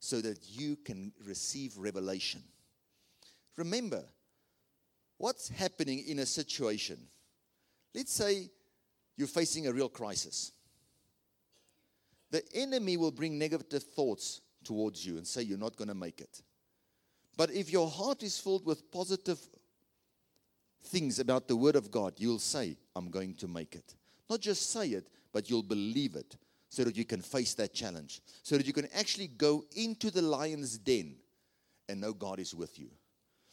so 0.00 0.20
that 0.20 0.38
you 0.48 0.74
can 0.74 1.12
receive 1.24 1.78
revelation. 1.78 2.42
Remember, 3.56 4.02
what's 5.20 5.50
happening 5.50 6.02
in 6.06 6.18
a 6.20 6.26
situation? 6.26 6.98
Let's 7.94 8.12
say 8.12 8.48
you're 9.16 9.28
facing 9.28 9.66
a 9.66 9.72
real 9.72 9.90
crisis. 9.90 10.52
The 12.30 12.42
enemy 12.54 12.96
will 12.96 13.10
bring 13.10 13.38
negative 13.38 13.82
thoughts 13.82 14.40
towards 14.64 15.04
you 15.04 15.18
and 15.18 15.26
say 15.26 15.42
you're 15.42 15.58
not 15.58 15.76
going 15.76 15.88
to 15.88 15.94
make 15.94 16.20
it. 16.20 16.40
But 17.36 17.50
if 17.50 17.70
your 17.70 17.88
heart 17.88 18.22
is 18.22 18.38
filled 18.38 18.64
with 18.64 18.90
positive 18.90 19.38
things 20.84 21.18
about 21.18 21.48
the 21.48 21.56
Word 21.56 21.76
of 21.76 21.90
God, 21.90 22.14
you'll 22.16 22.38
say, 22.38 22.78
I'm 22.96 23.10
going 23.10 23.34
to 23.34 23.48
make 23.48 23.74
it. 23.74 23.94
Not 24.30 24.40
just 24.40 24.70
say 24.70 24.88
it, 24.88 25.08
but 25.32 25.50
you'll 25.50 25.62
believe 25.62 26.16
it 26.16 26.36
so 26.70 26.84
that 26.84 26.96
you 26.96 27.04
can 27.04 27.20
face 27.20 27.52
that 27.54 27.74
challenge, 27.74 28.22
so 28.42 28.56
that 28.56 28.66
you 28.66 28.72
can 28.72 28.88
actually 28.94 29.26
go 29.26 29.64
into 29.76 30.10
the 30.10 30.22
lion's 30.22 30.78
den 30.78 31.16
and 31.88 32.00
know 32.00 32.14
God 32.14 32.38
is 32.38 32.54
with 32.54 32.78
you. 32.78 32.88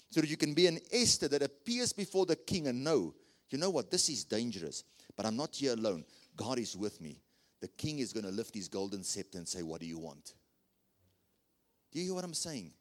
So 0.10 0.22
that 0.22 0.30
you 0.30 0.38
can 0.38 0.54
be 0.54 0.68
an 0.68 0.80
Esther 0.92 1.28
that 1.28 1.42
appears 1.42 1.92
before 1.94 2.26
the 2.26 2.36
king 2.36 2.68
and 2.68 2.84
know, 2.84 3.14
you 3.50 3.58
know 3.58 3.70
what, 3.70 3.92
this 3.92 4.10
is 4.10 4.24
dangerous, 4.24 4.84
but 5.16 5.26
I'm 5.26 5.36
not 5.36 5.56
here 5.56 5.74
alone. 5.74 6.06
God 6.36 6.60
is 6.60 6.78
with 6.78 7.02
me. 7.02 7.22
The 7.62 7.68
king 7.68 8.00
is 8.00 8.14
going 8.14 8.26
to 8.26 8.32
lift 8.32 8.54
his 8.54 8.68
golden 8.68 9.04
scepter 9.04 9.38
and 9.38 9.48
say, 9.48 9.64
What 9.64 9.82
do 9.82 9.88
you 9.88 9.98
want? 9.98 10.34
Do 11.92 12.00
you 12.00 12.06
hear 12.06 12.14
what 12.14 12.24
I'm 12.24 12.34
saying? 12.34 12.72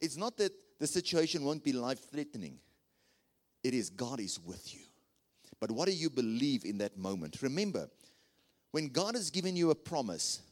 It's 0.00 0.16
not 0.16 0.36
that 0.38 0.52
the 0.78 0.86
situation 0.86 1.44
won't 1.44 1.64
be 1.64 1.72
life 1.72 2.10
threatening, 2.10 2.58
it 3.62 3.74
is 3.74 3.88
God 3.90 4.20
is 4.20 4.38
with 4.38 4.74
you. 4.74 4.80
But 5.60 5.70
what 5.70 5.86
do 5.86 5.94
you 5.94 6.10
believe 6.10 6.64
in 6.64 6.78
that 6.78 6.98
moment? 6.98 7.38
Remember, 7.40 7.88
when 8.72 8.88
God 8.88 9.14
has 9.14 9.30
given 9.30 9.54
you 9.54 9.70
a 9.70 9.74
promise, 9.76 10.42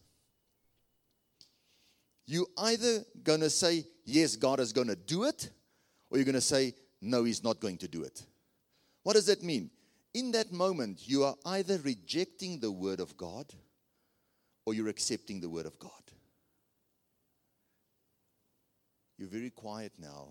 you 2.26 2.46
either 2.56 3.04
going 3.24 3.40
to 3.40 3.50
say, 3.50 3.84
Yes, 4.04 4.36
God 4.36 4.60
is 4.60 4.72
going 4.72 4.88
to 4.88 4.96
do 4.96 5.24
it, 5.24 5.50
or 6.10 6.18
you're 6.18 6.24
going 6.24 6.34
to 6.34 6.40
say, 6.40 6.74
No, 7.00 7.24
He's 7.24 7.42
not 7.42 7.60
going 7.60 7.78
to 7.78 7.88
do 7.88 8.02
it. 8.02 8.22
What 9.02 9.14
does 9.14 9.26
that 9.26 9.42
mean? 9.42 9.70
In 10.12 10.32
that 10.32 10.52
moment, 10.52 11.08
you 11.08 11.24
are 11.24 11.36
either 11.46 11.78
rejecting 11.78 12.58
the 12.58 12.70
Word 12.70 13.00
of 13.00 13.16
God 13.16 13.46
or 14.66 14.74
you're 14.74 14.88
accepting 14.88 15.40
the 15.40 15.48
Word 15.48 15.66
of 15.66 15.78
God. 15.78 15.90
You're 19.16 19.28
very 19.28 19.50
quiet 19.50 19.92
now. 19.98 20.28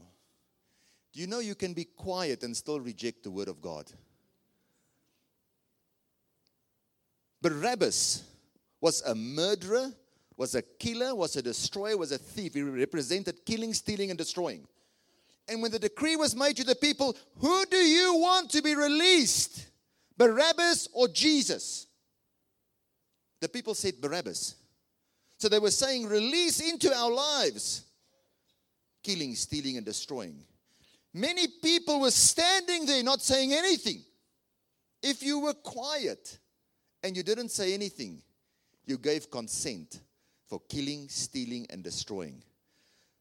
Do 1.14 1.22
you 1.22 1.28
know 1.28 1.40
you 1.40 1.56
can 1.56 1.74
be 1.74 1.86
quiet 1.86 2.44
and 2.44 2.56
still 2.56 2.80
reject 2.80 3.24
the 3.24 3.32
Word 3.32 3.48
of 3.48 3.62
God? 3.62 3.92
Barabbas 7.42 8.24
was 8.82 9.02
a 9.02 9.16
murderer, 9.16 9.92
was 10.36 10.56
a 10.56 10.62
killer, 10.62 11.16
was 11.16 11.36
a 11.36 11.42
destroyer, 11.42 11.98
was 11.98 12.12
a 12.12 12.18
thief. 12.18 12.54
He 12.54 12.62
represented 12.62 13.46
killing, 13.46 13.74
stealing, 13.74 14.10
and 14.10 14.18
destroying. 14.18 14.68
And 15.50 15.62
when 15.62 15.72
the 15.72 15.80
decree 15.80 16.16
was 16.16 16.36
made 16.36 16.58
to 16.58 16.64
the 16.64 16.76
people, 16.76 17.16
who 17.40 17.66
do 17.66 17.78
you 17.78 18.16
want 18.16 18.52
to 18.52 18.62
be 18.62 18.76
released? 18.76 19.68
Barabbas 20.18 20.90
or 20.94 21.08
Jesus? 21.08 21.88
The 23.42 23.50
people 23.50 23.74
said 23.74 23.96
Barabbas. 24.02 24.56
So 25.38 25.48
they 25.48 25.60
were 25.60 25.72
saying, 25.72 26.08
release 26.08 26.60
into 26.60 26.94
our 26.94 27.12
lives 27.12 27.86
killing, 29.02 29.34
stealing, 29.34 29.78
and 29.78 29.86
destroying. 29.86 30.44
Many 31.14 31.48
people 31.64 32.02
were 32.02 32.12
standing 32.12 32.86
there 32.86 33.02
not 33.02 33.22
saying 33.22 33.54
anything. 33.54 34.04
If 35.02 35.24
you 35.24 35.40
were 35.40 35.54
quiet, 35.54 36.38
and 37.04 37.16
you 37.16 37.24
didn't 37.24 37.50
say 37.50 37.74
anything. 37.74 38.22
You 38.86 38.98
gave 38.98 39.30
consent 39.30 40.02
for 40.48 40.62
killing, 40.68 41.08
stealing, 41.10 41.68
and 41.70 41.84
destroying. 41.84 42.42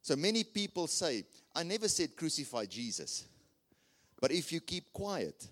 So 0.09 0.17
many 0.17 0.43
people 0.43 0.87
say, 0.87 1.27
I 1.55 1.65
never 1.65 1.87
said 1.87 2.17
crucify 2.17 2.65
Jesus. 2.65 3.27
But 4.19 4.33
if 4.33 4.51
you 4.51 4.61
keep 4.61 4.91
quiet, 4.91 5.47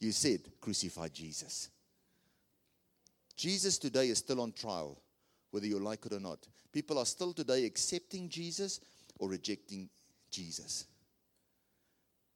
you 0.00 0.10
said 0.10 0.40
crucify 0.60 1.06
Jesus. 1.06 1.68
Jesus 3.36 3.78
today 3.78 4.08
is 4.08 4.18
still 4.18 4.40
on 4.40 4.50
trial, 4.54 5.00
whether 5.52 5.68
you 5.68 5.78
like 5.78 6.04
it 6.04 6.12
or 6.12 6.18
not. 6.18 6.48
People 6.72 6.98
are 6.98 7.06
still 7.06 7.32
today 7.32 7.64
accepting 7.64 8.28
Jesus 8.28 8.80
or 9.20 9.28
rejecting 9.28 9.88
Jesus. 10.32 10.86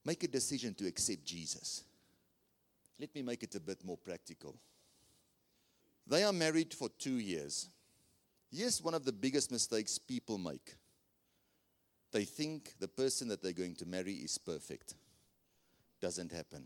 Make 0.05 0.23
a 0.23 0.29
decision 0.29 0.73
to 0.75 0.87
accept 0.87 1.25
Jesus. 1.25 1.83
Let 3.01 3.13
me 3.13 3.23
make 3.23 3.43
it 3.43 3.57
a 3.57 3.61
bit 3.61 3.85
more 3.85 3.99
practical. 3.99 4.55
They 6.07 6.23
are 6.23 6.33
married 6.33 6.73
for 6.73 6.91
two 6.97 7.19
years. 7.19 7.67
Here's 8.53 8.81
one 8.81 8.95
of 8.95 9.05
the 9.05 9.11
biggest 9.11 9.51
mistakes 9.51 9.99
people 9.99 10.39
make 10.39 10.77
they 12.17 12.25
think 12.25 12.73
the 12.81 12.89
person 12.89 13.29
that 13.29 13.43
they're 13.43 13.53
going 13.53 13.75
to 13.75 13.85
marry 13.85 14.15
is 14.15 14.39
perfect. 14.39 14.95
Doesn't 16.01 16.33
happen. 16.33 16.65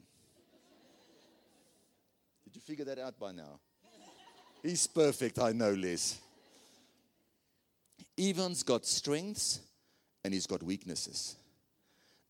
Did 2.45 2.55
you 2.55 2.61
figure 2.61 2.85
that 2.85 3.01
out 3.01 3.19
by 3.19 3.33
now? 3.33 3.59
He's 4.63 4.87
perfect, 4.87 5.41
I 5.41 5.51
know, 5.51 5.73
Liz. 5.73 6.19
Ivan's 8.17 8.63
got 8.63 8.87
strengths 8.87 9.59
and 10.25 10.33
he's 10.33 10.47
got 10.47 10.63
weaknesses. 10.63 11.35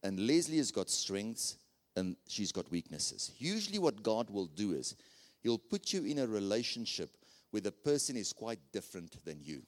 And 0.02 0.26
Leslie 0.26 0.56
has 0.56 0.70
got 0.70 0.88
strengths 0.88 1.58
and 1.96 2.16
she's 2.26 2.52
got 2.52 2.70
weaknesses. 2.70 3.32
Usually, 3.36 3.78
what 3.78 4.02
God 4.02 4.30
will 4.30 4.46
do 4.46 4.72
is 4.72 4.96
He'll 5.42 5.58
put 5.58 5.92
you 5.92 6.04
in 6.04 6.20
a 6.20 6.26
relationship 6.26 7.10
where 7.50 7.60
the 7.60 7.72
person 7.72 8.16
is 8.16 8.32
quite 8.32 8.60
different 8.72 9.22
than 9.26 9.40
you. 9.42 9.60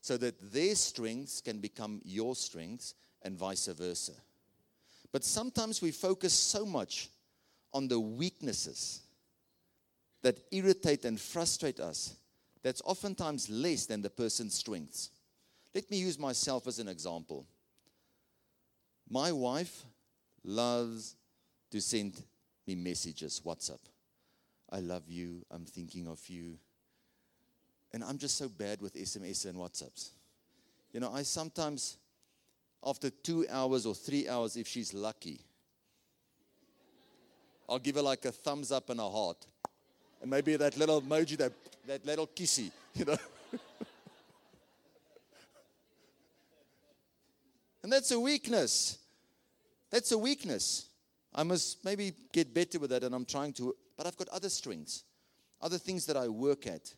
So 0.00 0.16
that 0.16 0.52
their 0.52 0.74
strengths 0.74 1.40
can 1.40 1.60
become 1.60 2.00
your 2.04 2.34
strengths 2.34 2.94
and 3.22 3.36
vice 3.36 3.66
versa. 3.66 4.12
But 5.12 5.24
sometimes 5.24 5.82
we 5.82 5.90
focus 5.90 6.32
so 6.32 6.64
much 6.64 7.08
on 7.72 7.88
the 7.88 8.00
weaknesses 8.00 9.02
that 10.22 10.40
irritate 10.50 11.04
and 11.04 11.20
frustrate 11.20 11.80
us 11.80 12.14
that's 12.62 12.82
oftentimes 12.84 13.48
less 13.48 13.86
than 13.86 14.02
the 14.02 14.10
person's 14.10 14.54
strengths. 14.54 15.10
Let 15.74 15.90
me 15.90 15.98
use 15.98 16.18
myself 16.18 16.66
as 16.66 16.78
an 16.78 16.88
example. 16.88 17.46
My 19.08 19.32
wife 19.32 19.84
loves 20.44 21.16
to 21.70 21.80
send 21.80 22.22
me 22.66 22.74
messages, 22.74 23.40
WhatsApp. 23.44 23.80
I 24.70 24.80
love 24.80 25.04
you. 25.08 25.44
I'm 25.50 25.64
thinking 25.64 26.06
of 26.06 26.20
you. 26.28 26.58
And 27.92 28.04
I'm 28.04 28.18
just 28.18 28.36
so 28.36 28.48
bad 28.48 28.80
with 28.80 28.94
SMS 28.94 29.46
and 29.46 29.58
WhatsApps. 29.58 30.10
You 30.92 31.00
know, 31.00 31.12
I 31.12 31.22
sometimes, 31.22 31.96
after 32.84 33.10
two 33.10 33.46
hours 33.50 33.86
or 33.86 33.94
three 33.94 34.28
hours, 34.28 34.56
if 34.56 34.68
she's 34.68 34.94
lucky, 34.94 35.40
I'll 37.68 37.78
give 37.78 37.96
her 37.96 38.02
like 38.02 38.24
a 38.24 38.32
thumbs 38.32 38.72
up 38.72 38.90
and 38.90 38.98
a 38.98 39.08
heart. 39.08 39.46
And 40.20 40.30
maybe 40.30 40.56
that 40.56 40.76
little 40.76 41.00
emoji, 41.00 41.36
that, 41.38 41.52
that 41.86 42.04
little 42.04 42.26
kissy, 42.26 42.70
you 42.94 43.04
know. 43.04 43.16
and 47.82 47.92
that's 47.92 48.10
a 48.10 48.18
weakness. 48.18 48.98
That's 49.90 50.12
a 50.12 50.18
weakness. 50.18 50.86
I 51.34 51.44
must 51.44 51.84
maybe 51.84 52.12
get 52.32 52.52
better 52.52 52.78
with 52.80 52.90
that, 52.90 53.04
and 53.04 53.14
I'm 53.14 53.24
trying 53.24 53.52
to, 53.54 53.74
but 53.96 54.06
I've 54.06 54.16
got 54.16 54.28
other 54.28 54.48
strengths, 54.48 55.04
other 55.62 55.78
things 55.78 56.06
that 56.06 56.16
I 56.16 56.28
work 56.28 56.66
at. 56.66 56.92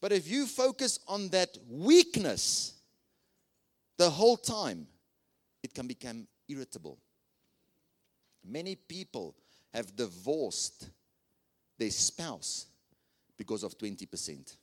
But 0.00 0.12
if 0.12 0.28
you 0.28 0.46
focus 0.46 1.00
on 1.08 1.28
that 1.30 1.56
weakness 1.68 2.74
the 3.96 4.08
whole 4.08 4.36
time, 4.36 4.86
it 5.62 5.74
can 5.74 5.86
become 5.86 6.26
irritable. 6.48 6.98
Many 8.44 8.76
people 8.76 9.34
have 9.74 9.96
divorced 9.96 10.88
their 11.78 11.90
spouse 11.90 12.66
because 13.36 13.62
of 13.62 13.76
20%. 13.76 14.56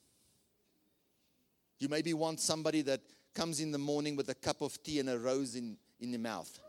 You 1.79 1.89
maybe 1.89 2.13
want 2.13 2.39
somebody 2.39 2.81
that 2.83 3.01
comes 3.33 3.59
in 3.59 3.71
the 3.71 3.77
morning 3.77 4.15
with 4.15 4.29
a 4.29 4.35
cup 4.35 4.61
of 4.61 4.81
tea 4.81 4.99
and 4.99 5.09
a 5.09 5.19
rose 5.19 5.55
in, 5.55 5.77
in 5.99 6.11
your 6.11 6.21
mouth 6.21 6.59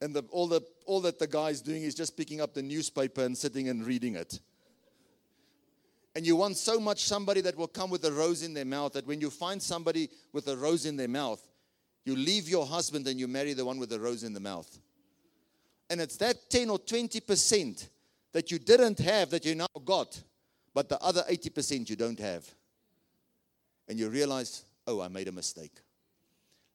and 0.00 0.14
the, 0.14 0.24
all, 0.30 0.46
the, 0.46 0.60
all 0.84 1.00
that 1.00 1.18
the 1.18 1.26
guy 1.26 1.50
is 1.50 1.62
doing 1.62 1.82
is 1.82 1.94
just 1.94 2.16
picking 2.16 2.40
up 2.40 2.54
the 2.54 2.62
newspaper 2.62 3.22
and 3.22 3.36
sitting 3.36 3.68
and 3.68 3.84
reading 3.84 4.16
it. 4.16 4.40
And 6.16 6.26
you 6.26 6.34
want 6.34 6.56
so 6.56 6.80
much 6.80 7.04
somebody 7.04 7.42
that 7.42 7.58
will 7.58 7.68
come 7.68 7.90
with 7.90 8.02
a 8.06 8.10
rose 8.10 8.42
in 8.42 8.54
their 8.54 8.64
mouth 8.64 8.94
that 8.94 9.06
when 9.06 9.20
you 9.20 9.28
find 9.28 9.62
somebody 9.62 10.08
with 10.32 10.48
a 10.48 10.56
rose 10.56 10.86
in 10.86 10.96
their 10.96 11.08
mouth, 11.08 11.46
you 12.06 12.16
leave 12.16 12.48
your 12.48 12.64
husband 12.64 13.06
and 13.06 13.20
you 13.20 13.28
marry 13.28 13.52
the 13.52 13.66
one 13.66 13.78
with 13.78 13.90
the 13.90 14.00
rose 14.00 14.24
in 14.24 14.32
the 14.32 14.40
mouth. 14.40 14.78
And 15.90 16.00
it's 16.00 16.16
that 16.16 16.48
10 16.48 16.70
or 16.70 16.78
20% 16.78 17.88
that 18.32 18.50
you 18.50 18.58
didn't 18.58 18.98
have 19.00 19.28
that 19.28 19.44
you 19.44 19.54
now 19.56 19.66
got, 19.84 20.18
but 20.72 20.88
the 20.88 20.98
other 21.02 21.22
80% 21.30 21.90
you 21.90 21.96
don't 21.96 22.18
have. 22.18 22.48
And 23.86 23.98
you 23.98 24.08
realize, 24.08 24.64
oh, 24.86 25.02
I 25.02 25.08
made 25.08 25.28
a 25.28 25.32
mistake. 25.32 25.74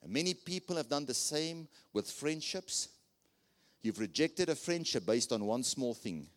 And 0.03 0.13
many 0.13 0.35
people 0.35 0.75
have 0.75 0.87
done 0.87 1.07
the 1.07 1.15
same 1.15 1.67
with 1.93 2.11
friendships 2.11 2.89
You've 3.81 3.99
rejected 3.99 4.49
a 4.49 4.55
friendship 4.55 5.05
based 5.05 5.31
on 5.31 5.45
one 5.45 5.63
small 5.63 5.93
thing, 5.93 6.27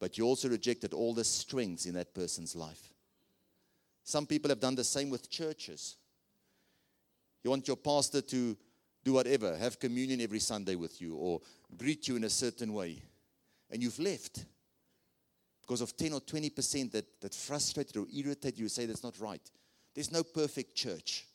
but 0.00 0.18
you 0.18 0.24
also 0.24 0.48
rejected 0.48 0.92
all 0.92 1.14
the 1.14 1.22
strengths 1.22 1.86
in 1.86 1.94
that 1.94 2.14
person's 2.14 2.56
life. 2.56 2.94
Some 4.02 4.26
people 4.26 4.48
have 4.48 4.58
done 4.58 4.74
the 4.74 4.82
same 4.82 5.10
with 5.10 5.30
churches. 5.30 5.96
You 7.44 7.50
want 7.50 7.68
your 7.68 7.76
pastor 7.76 8.22
to 8.22 8.56
do 9.04 9.12
whatever, 9.12 9.56
have 9.56 9.78
communion 9.78 10.20
every 10.20 10.40
Sunday 10.40 10.74
with 10.74 11.00
you, 11.00 11.14
or 11.14 11.40
greet 11.76 12.08
you 12.08 12.16
in 12.16 12.24
a 12.24 12.30
certain 12.30 12.72
way, 12.72 13.02
and 13.70 13.82
you've 13.82 13.98
left 13.98 14.44
because 15.70 15.82
of 15.82 15.96
10 15.96 16.14
or 16.14 16.20
20% 16.20 16.90
that, 16.90 17.20
that 17.20 17.32
frustrated 17.32 17.96
or 17.96 18.06
irritated 18.12 18.58
you, 18.58 18.68
say 18.68 18.86
that's 18.86 19.04
not 19.04 19.20
right. 19.20 19.40
There's 19.94 20.10
no 20.10 20.24
perfect 20.24 20.74
church. 20.74 21.26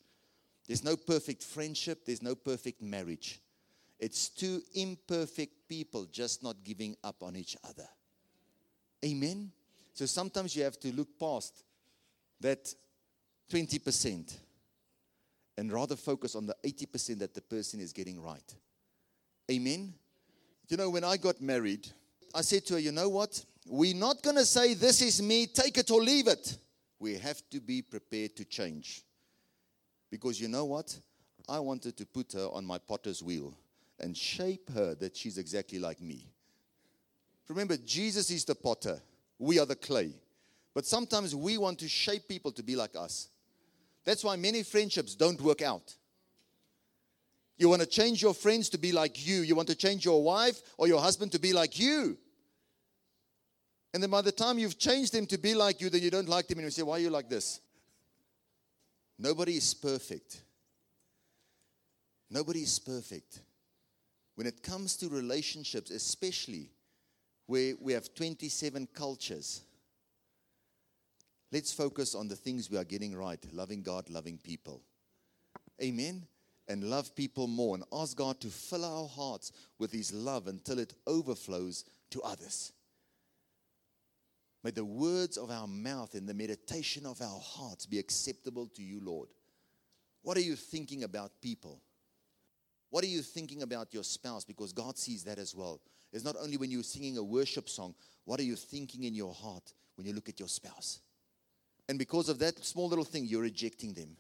There's 0.68 0.84
no 0.84 0.98
perfect 0.98 1.42
friendship. 1.42 2.06
There's 2.06 2.22
no 2.22 2.36
perfect 2.36 2.82
marriage. 2.82 3.40
It's 3.98 4.28
two 4.28 4.62
imperfect 4.74 5.70
people 5.70 6.06
just 6.12 6.44
not 6.44 6.66
giving 6.66 6.98
up 7.02 7.24
on 7.24 7.38
each 7.38 7.56
other. 7.64 7.88
Amen? 9.04 9.52
So 9.94 10.06
sometimes 10.06 10.56
you 10.56 10.64
have 10.64 10.80
to 10.82 10.94
look 10.94 11.18
past 11.20 11.64
that 12.42 12.74
20% 13.52 14.38
and 15.58 15.72
rather 15.72 15.96
focus 15.96 16.36
on 16.36 16.46
the 16.46 16.56
80% 16.64 17.20
that 17.20 17.34
the 17.34 17.42
person 17.42 17.80
is 17.80 17.94
getting 17.94 18.22
right. 18.22 18.54
Amen? 19.50 19.94
You 20.68 20.78
know, 20.78 20.90
when 20.90 21.04
I 21.04 21.18
got 21.18 21.42
married, 21.42 21.88
I 22.34 22.42
said 22.42 22.66
to 22.68 22.74
her, 22.74 22.80
you 22.80 22.92
know 22.92 23.10
what? 23.10 23.44
We're 23.68 23.96
not 23.96 24.22
going 24.22 24.36
to 24.36 24.46
say, 24.46 24.74
this 24.74 25.02
is 25.02 25.22
me, 25.22 25.48
take 25.48 25.78
it 25.78 25.90
or 25.92 26.02
leave 26.02 26.28
it. 26.28 26.58
We 27.00 27.16
have 27.18 27.42
to 27.52 27.62
be 27.62 27.82
prepared 27.82 28.36
to 28.38 28.46
change. 28.46 29.04
Because 30.12 30.40
you 30.40 30.48
know 30.48 30.66
what? 30.66 30.98
I 31.48 31.60
wanted 31.60 31.96
to 31.98 32.06
put 32.06 32.34
her 32.34 32.48
on 32.52 32.66
my 32.66 32.78
potter's 32.78 33.22
wheel 33.22 33.54
and 34.00 34.16
shape 34.18 34.70
her 34.74 34.96
that 34.96 35.16
she's 35.16 35.38
exactly 35.38 35.80
like 35.80 36.02
me. 36.02 36.28
Remember, 37.48 37.78
Jesus 37.78 38.32
is 38.32 38.46
the 38.46 38.56
potter, 38.56 39.02
we 39.38 39.60
are 39.60 39.66
the 39.66 39.76
clay. 39.76 40.14
But 40.74 40.86
sometimes 40.86 41.36
we 41.36 41.58
want 41.58 41.80
to 41.80 41.88
shape 41.88 42.28
people 42.28 42.52
to 42.52 42.64
be 42.64 42.76
like 42.76 42.96
us. 42.98 43.30
That's 44.04 44.24
why 44.24 44.36
many 44.36 44.62
friendships 44.64 45.16
don't 45.16 45.40
work 45.42 45.62
out. 45.62 45.96
You 47.58 47.70
want 47.70 47.82
to 47.82 47.88
change 47.88 48.22
your 48.22 48.34
friends 48.34 48.70
to 48.70 48.78
be 48.78 48.92
like 48.92 49.26
you. 49.26 49.38
You 49.38 49.56
want 49.56 49.70
to 49.70 49.76
change 49.76 50.04
your 50.04 50.22
wife 50.22 50.62
or 50.78 50.88
your 50.88 51.00
husband 51.00 51.32
to 51.32 51.40
be 51.40 51.54
like 51.54 51.80
you. 51.80 52.18
And 53.94 54.04
then 54.04 54.10
by 54.10 54.22
the 54.22 54.32
time 54.32 54.60
you've 54.60 54.78
changed 54.78 55.14
them 55.14 55.26
to 55.28 55.38
be 55.38 55.56
like 55.56 55.80
you, 55.80 55.90
then 55.90 56.02
you 56.02 56.12
don't 56.12 56.28
like 56.28 56.48
them 56.48 56.58
and 56.58 56.66
you 56.66 56.72
say, 56.72 56.82
Why 56.82 56.98
are 56.98 57.00
you 57.00 57.10
like 57.10 57.30
this? 57.30 57.62
Nobody 59.18 59.56
is 59.56 59.74
perfect. 59.74 60.42
Nobody 62.30 62.60
is 62.60 62.78
perfect 62.78 63.40
when 64.36 64.48
it 64.48 64.62
comes 64.62 64.98
to 64.98 65.08
relationships, 65.08 65.92
especially 65.92 66.70
where 67.48 67.74
we 67.80 67.94
have 67.94 68.14
27 68.14 68.88
cultures, 68.94 69.62
let's 71.52 71.72
focus 71.72 72.16
on 72.16 72.28
the 72.28 72.36
things 72.36 72.70
we 72.70 72.78
are 72.78 72.84
getting 72.84 73.16
right 73.16 73.40
loving 73.54 73.82
God, 73.82 74.10
loving 74.10 74.38
people. 74.38 74.82
Amen. 75.82 76.24
And 76.68 76.84
love 76.84 77.16
people 77.16 77.48
more 77.48 77.76
and 77.76 77.84
ask 77.94 78.18
God 78.18 78.40
to 78.42 78.48
fill 78.48 78.86
our 78.86 79.08
hearts 79.08 79.52
with 79.78 79.92
His 79.92 80.12
love 80.12 80.48
until 80.48 80.80
it 80.80 80.96
overflows 81.06 81.86
to 82.10 82.22
others. 82.24 82.72
May 84.64 84.72
the 84.72 84.84
words 84.84 85.38
of 85.38 85.52
our 85.52 85.68
mouth 85.68 86.16
and 86.16 86.28
the 86.28 86.34
meditation 86.34 87.06
of 87.06 87.22
our 87.22 87.40
hearts 87.40 87.86
be 87.86 88.00
acceptable 88.00 88.66
to 88.74 88.82
you, 88.82 89.00
Lord. 89.00 89.30
What 90.24 90.38
are 90.38 90.42
you 90.42 90.56
thinking 90.56 91.04
about 91.04 91.40
people? 91.40 91.80
What 92.90 93.04
are 93.04 93.08
you 93.08 93.22
thinking 93.22 93.62
about 93.62 93.94
your 93.94 94.04
spouse? 94.04 94.44
Because 94.44 94.74
God 94.74 94.98
sees 94.98 95.24
that 95.26 95.38
as 95.38 95.54
well. 95.54 95.82
It's 96.16 96.24
not 96.24 96.38
only 96.42 96.56
when 96.56 96.72
you're 96.72 96.82
singing 96.82 97.18
a 97.18 97.24
worship 97.24 97.68
song, 97.68 97.94
what 98.24 98.40
are 98.40 98.44
you 98.44 98.56
thinking 98.56 99.04
in 99.04 99.14
your 99.14 99.34
heart 99.34 99.74
when 99.96 100.08
you 100.08 100.14
look 100.14 100.30
at 100.30 100.40
your 100.40 100.48
spouse? 100.48 101.02
And 101.90 102.00
because 102.00 102.30
of 102.30 102.40
that 102.40 102.64
small 102.64 102.88
little 102.88 103.04
thing, 103.04 103.26
you're 103.26 103.42
rejecting 103.42 103.94
them. 103.94 104.16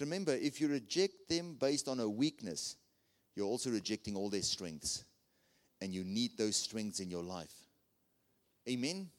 Remember, 0.00 0.32
if 0.32 0.58
you 0.58 0.68
reject 0.68 1.28
them 1.28 1.58
based 1.60 1.86
on 1.86 2.00
a 2.00 2.08
weakness, 2.08 2.76
you're 3.36 3.46
also 3.46 3.68
rejecting 3.68 4.16
all 4.16 4.30
their 4.30 4.40
strengths. 4.40 5.04
And 5.82 5.92
you 5.92 6.02
need 6.02 6.38
those 6.38 6.56
strengths 6.56 7.00
in 7.00 7.10
your 7.10 7.22
life. 7.22 7.52
Amen? 8.66 9.10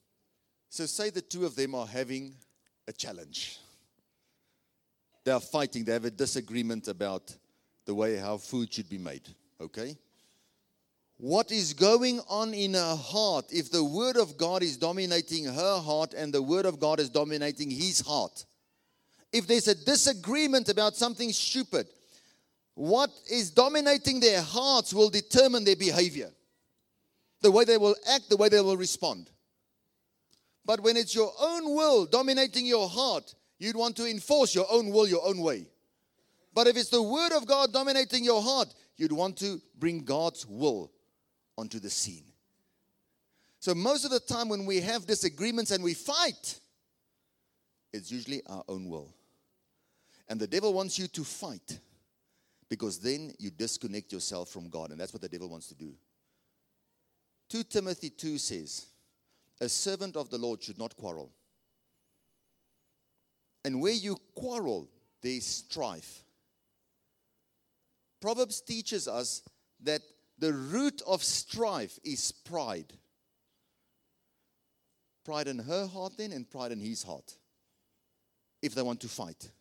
So, 0.69 0.88
say 0.88 1.12
the 1.12 1.21
two 1.21 1.45
of 1.45 1.56
them 1.56 1.76
are 1.76 1.86
having 1.86 2.34
a 2.88 2.91
challenge. 2.91 3.60
They 5.24 5.32
are 5.32 5.39
fighting, 5.39 5.84
they 5.84 5.93
have 5.93 6.06
a 6.06 6.12
disagreement 6.12 6.88
about 6.88 7.36
the 7.86 7.93
way 7.93 8.15
how 8.15 8.38
food 8.38 8.74
should 8.74 8.89
be 8.89 8.97
made. 8.97 9.30
Okay? 9.60 9.95
What 11.21 11.51
is 11.51 11.73
going 11.73 12.19
on 12.27 12.51
in 12.51 12.73
her 12.73 12.95
heart 12.95 13.45
if 13.51 13.69
the 13.69 13.84
Word 13.84 14.17
of 14.17 14.38
God 14.38 14.63
is 14.63 14.75
dominating 14.75 15.45
her 15.45 15.77
heart 15.77 16.15
and 16.15 16.34
the 16.34 16.41
Word 16.41 16.65
of 16.65 16.79
God 16.79 16.99
is 16.99 17.12
dominating 17.12 17.69
his 17.69 18.01
heart. 18.01 18.43
If 19.31 19.45
there's 19.45 19.67
a 19.67 19.75
disagreement 19.75 20.67
about 20.67 20.95
something 20.95 21.31
stupid, 21.31 21.86
what 22.73 23.12
is 23.31 23.51
dominating 23.51 24.19
their 24.19 24.41
hearts 24.41 24.95
will 24.95 25.12
determine 25.12 25.63
their 25.63 25.75
behavior, 25.75 26.31
the 27.43 27.51
way 27.51 27.65
they 27.65 27.77
will 27.77 27.95
act, 28.12 28.27
the 28.31 28.38
way 28.38 28.49
they 28.49 28.60
will 28.60 28.75
respond. 28.75 29.29
But 30.65 30.79
when 30.79 30.97
it's 30.97 31.13
your 31.13 31.31
own 31.39 31.75
will 31.75 32.07
dominating 32.07 32.65
your 32.65 32.89
heart, 32.89 33.36
you'd 33.60 33.75
want 33.75 33.95
to 33.97 34.10
enforce 34.10 34.55
your 34.55 34.65
own 34.71 34.89
will 34.89 35.07
your 35.07 35.23
own 35.23 35.38
way. 35.38 35.67
But 36.55 36.65
if 36.65 36.77
it's 36.77 36.89
the 36.89 37.03
Word 37.03 37.31
of 37.31 37.45
God 37.45 37.71
dominating 37.71 38.23
your 38.23 38.41
heart, 38.41 38.73
you'd 38.97 39.12
want 39.12 39.38
to 39.38 39.62
bring 39.77 40.03
God's 40.03 40.47
will 40.47 40.91
onto 41.62 41.80
the 41.80 41.89
scene. 41.89 42.26
So, 43.60 43.76
most 43.76 44.04
of 44.04 44.12
the 44.12 44.19
time 44.19 44.50
when 44.50 44.65
we 44.65 44.82
have 44.82 45.06
disagreements 45.06 45.69
and 45.69 45.84
we 45.84 45.93
fight, 45.93 46.60
it's 47.93 48.12
usually 48.12 48.41
our 48.47 48.63
own 48.67 48.89
will. 48.89 49.13
And 50.28 50.39
the 50.39 50.47
devil 50.47 50.74
wants 50.74 50.97
you 50.97 51.08
to 51.10 51.24
fight 51.24 51.80
because 52.67 52.97
then 53.00 53.34
you 53.38 53.52
disconnect 53.52 54.12
yourself 54.12 54.50
from 54.50 54.69
God. 54.69 54.89
And 54.89 55.00
that's 55.00 55.13
what 55.13 55.21
the 55.21 55.30
devil 55.30 55.50
wants 55.50 55.67
to 55.67 55.76
do. 55.76 55.93
2 57.50 57.63
Timothy 57.63 58.10
2 58.10 58.39
says, 58.39 58.88
A 59.60 59.69
servant 59.69 60.15
of 60.15 60.30
the 60.30 60.38
Lord 60.39 60.63
should 60.63 60.80
not 60.80 60.95
quarrel. 60.95 61.32
And 63.63 63.80
where 63.80 63.93
you 63.93 64.17
quarrel, 64.34 64.89
there's 65.21 65.45
strife. 65.45 66.24
Proverbs 68.19 68.62
teaches 68.62 69.08
us 69.08 69.43
that 69.84 70.02
the 70.41 70.54
root 70.54 71.04
of 71.06 71.23
strife 71.23 71.99
is 72.04 72.32
pride. 72.32 72.91
Pride 75.23 75.47
in 75.47 75.60
her 75.60 75.86
heart, 75.86 76.13
then, 76.17 76.32
and 76.32 76.49
pride 76.49 76.71
in 76.71 76.80
his 76.80 77.04
heart. 77.04 77.38
If 78.62 78.73
they 78.73 78.82
want 78.82 78.99
to 79.01 79.08
fight. 79.08 79.51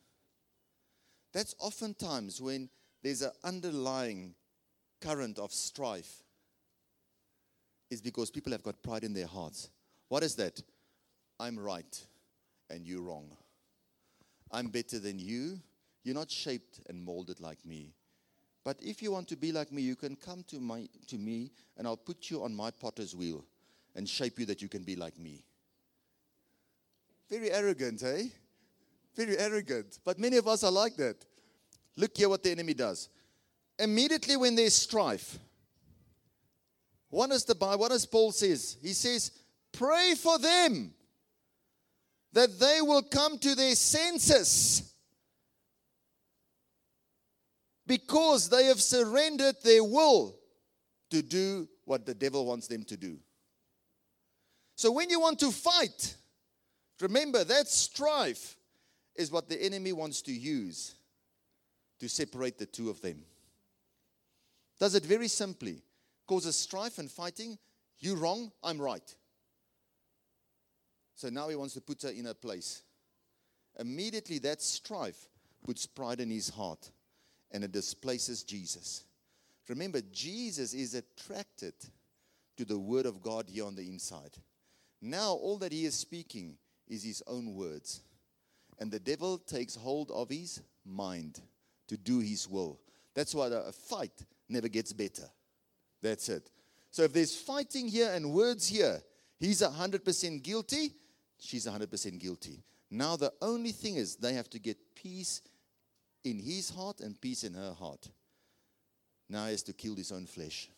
That's 1.34 1.54
oftentimes 1.58 2.40
when 2.40 2.70
there's 3.02 3.20
an 3.20 3.32
underlying 3.44 4.34
current 5.02 5.38
of 5.38 5.52
strife, 5.52 6.22
is 7.90 8.00
because 8.00 8.30
people 8.30 8.52
have 8.52 8.62
got 8.62 8.82
pride 8.82 9.04
in 9.04 9.12
their 9.12 9.26
hearts. 9.26 9.68
What 10.08 10.22
is 10.22 10.34
that? 10.36 10.62
I'm 11.38 11.58
right 11.58 12.06
and 12.70 12.86
you're 12.86 13.02
wrong. 13.02 13.36
I'm 14.50 14.68
better 14.68 14.98
than 14.98 15.18
you. 15.18 15.60
You're 16.04 16.14
not 16.14 16.30
shaped 16.30 16.80
and 16.88 17.04
molded 17.04 17.40
like 17.40 17.64
me. 17.66 17.94
But 18.70 18.78
if 18.82 19.02
you 19.02 19.10
want 19.10 19.26
to 19.26 19.36
be 19.36 19.50
like 19.50 19.72
me, 19.72 19.82
you 19.82 19.96
can 19.96 20.14
come 20.14 20.44
to, 20.46 20.60
my, 20.60 20.86
to 21.08 21.18
me 21.18 21.50
and 21.76 21.88
I'll 21.88 21.96
put 21.96 22.30
you 22.30 22.44
on 22.44 22.54
my 22.54 22.70
potter's 22.70 23.16
wheel 23.16 23.44
and 23.96 24.08
shape 24.08 24.38
you 24.38 24.46
that 24.46 24.62
you 24.62 24.68
can 24.68 24.84
be 24.84 24.94
like 24.94 25.18
me. 25.18 25.42
Very 27.28 27.50
arrogant, 27.50 28.00
eh? 28.04 28.26
Very 29.16 29.36
arrogant. 29.36 29.98
But 30.04 30.20
many 30.20 30.36
of 30.36 30.46
us 30.46 30.62
are 30.62 30.70
like 30.70 30.94
that. 30.98 31.16
Look 31.96 32.16
here 32.16 32.28
what 32.28 32.44
the 32.44 32.52
enemy 32.52 32.74
does. 32.74 33.08
Immediately 33.76 34.36
when 34.36 34.54
there's 34.54 34.76
strife, 34.76 35.36
what 37.08 37.30
does 37.30 37.44
the 37.44 37.56
Bible, 37.56 37.80
what 37.80 37.90
does 37.90 38.06
Paul 38.06 38.30
says? 38.30 38.76
He 38.80 38.92
says, 38.92 39.32
pray 39.72 40.14
for 40.14 40.38
them 40.38 40.94
that 42.32 42.60
they 42.60 42.78
will 42.82 43.02
come 43.02 43.36
to 43.38 43.56
their 43.56 43.74
senses 43.74 44.94
because 47.90 48.48
they 48.48 48.66
have 48.66 48.80
surrendered 48.80 49.56
their 49.64 49.82
will 49.82 50.36
to 51.10 51.22
do 51.22 51.66
what 51.86 52.06
the 52.06 52.14
devil 52.14 52.46
wants 52.46 52.68
them 52.68 52.84
to 52.84 52.96
do. 52.96 53.18
So 54.76 54.92
when 54.92 55.10
you 55.10 55.18
want 55.18 55.40
to 55.40 55.50
fight, 55.50 56.14
remember 57.00 57.42
that 57.42 57.66
strife 57.66 58.54
is 59.16 59.32
what 59.32 59.48
the 59.48 59.60
enemy 59.60 59.92
wants 59.92 60.22
to 60.22 60.32
use 60.32 60.94
to 61.98 62.08
separate 62.08 62.58
the 62.58 62.66
two 62.66 62.90
of 62.90 63.00
them. 63.02 63.24
Does 64.78 64.94
it 64.94 65.04
very 65.04 65.26
simply 65.26 65.82
causes 66.28 66.54
strife 66.54 66.98
and 66.98 67.10
fighting. 67.10 67.58
You 67.98 68.14
wrong, 68.14 68.52
I'm 68.62 68.80
right. 68.80 69.16
So 71.16 71.28
now 71.28 71.48
he 71.48 71.56
wants 71.56 71.74
to 71.74 71.80
put 71.80 72.02
her 72.02 72.10
in 72.10 72.26
her 72.26 72.34
place. 72.34 72.82
Immediately 73.80 74.38
that 74.38 74.62
strife 74.62 75.28
puts 75.66 75.86
pride 75.86 76.20
in 76.20 76.30
his 76.30 76.50
heart 76.50 76.88
and 77.52 77.64
it 77.64 77.72
displaces 77.72 78.42
Jesus. 78.42 79.04
Remember, 79.68 80.00
Jesus 80.12 80.74
is 80.74 80.94
attracted 80.94 81.74
to 82.56 82.64
the 82.64 82.78
word 82.78 83.06
of 83.06 83.22
God 83.22 83.46
here 83.48 83.64
on 83.64 83.74
the 83.74 83.88
inside. 83.88 84.36
Now, 85.00 85.32
all 85.32 85.56
that 85.58 85.72
he 85.72 85.84
is 85.84 85.94
speaking 85.94 86.56
is 86.88 87.02
his 87.02 87.22
own 87.26 87.54
words. 87.54 88.00
And 88.78 88.90
the 88.90 88.98
devil 88.98 89.38
takes 89.38 89.74
hold 89.74 90.10
of 90.10 90.28
his 90.30 90.60
mind 90.84 91.40
to 91.88 91.96
do 91.96 92.18
his 92.18 92.48
will. 92.48 92.80
That's 93.14 93.34
why 93.34 93.48
a 93.48 93.72
fight 93.72 94.12
never 94.48 94.68
gets 94.68 94.92
better. 94.92 95.28
That's 96.02 96.28
it. 96.28 96.50
So 96.90 97.02
if 97.02 97.12
there's 97.12 97.36
fighting 97.36 97.88
here 97.88 98.10
and 98.12 98.32
words 98.32 98.66
here, 98.66 99.00
he's 99.38 99.62
100% 99.62 100.42
guilty, 100.42 100.94
she's 101.38 101.66
100% 101.66 102.18
guilty. 102.18 102.62
Now, 102.90 103.16
the 103.16 103.32
only 103.40 103.70
thing 103.72 103.96
is 103.96 104.16
they 104.16 104.34
have 104.34 104.50
to 104.50 104.58
get 104.58 104.76
peace 104.96 105.42
in 106.24 106.38
his 106.38 106.70
heart 106.70 107.00
and 107.00 107.20
peace 107.20 107.44
in 107.44 107.54
her 107.54 107.72
heart. 107.72 108.08
Now 109.28 109.46
he 109.46 109.52
has 109.52 109.62
to 109.64 109.72
kill 109.72 109.94
his 109.94 110.12
own 110.12 110.26
flesh. 110.26 110.68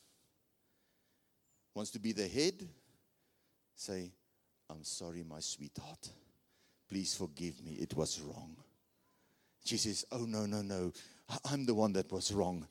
Wants 1.75 1.91
to 1.93 1.99
be 1.99 2.13
the 2.13 2.29
head? 2.29 2.69
Say, 3.75 4.13
I'm 4.71 4.85
sorry, 4.85 5.25
my 5.27 5.41
sweetheart. 5.41 6.11
Please 6.89 7.15
forgive 7.15 7.65
me. 7.65 7.79
It 7.81 7.95
was 7.97 8.21
wrong. 8.21 8.55
She 9.65 9.79
says, 9.79 10.05
Oh, 10.13 10.27
no, 10.27 10.45
no, 10.45 10.61
no. 10.61 10.93
I'm 11.51 11.65
the 11.65 11.75
one 11.75 11.93
that 11.95 12.13
was 12.13 12.33
wrong. 12.33 12.67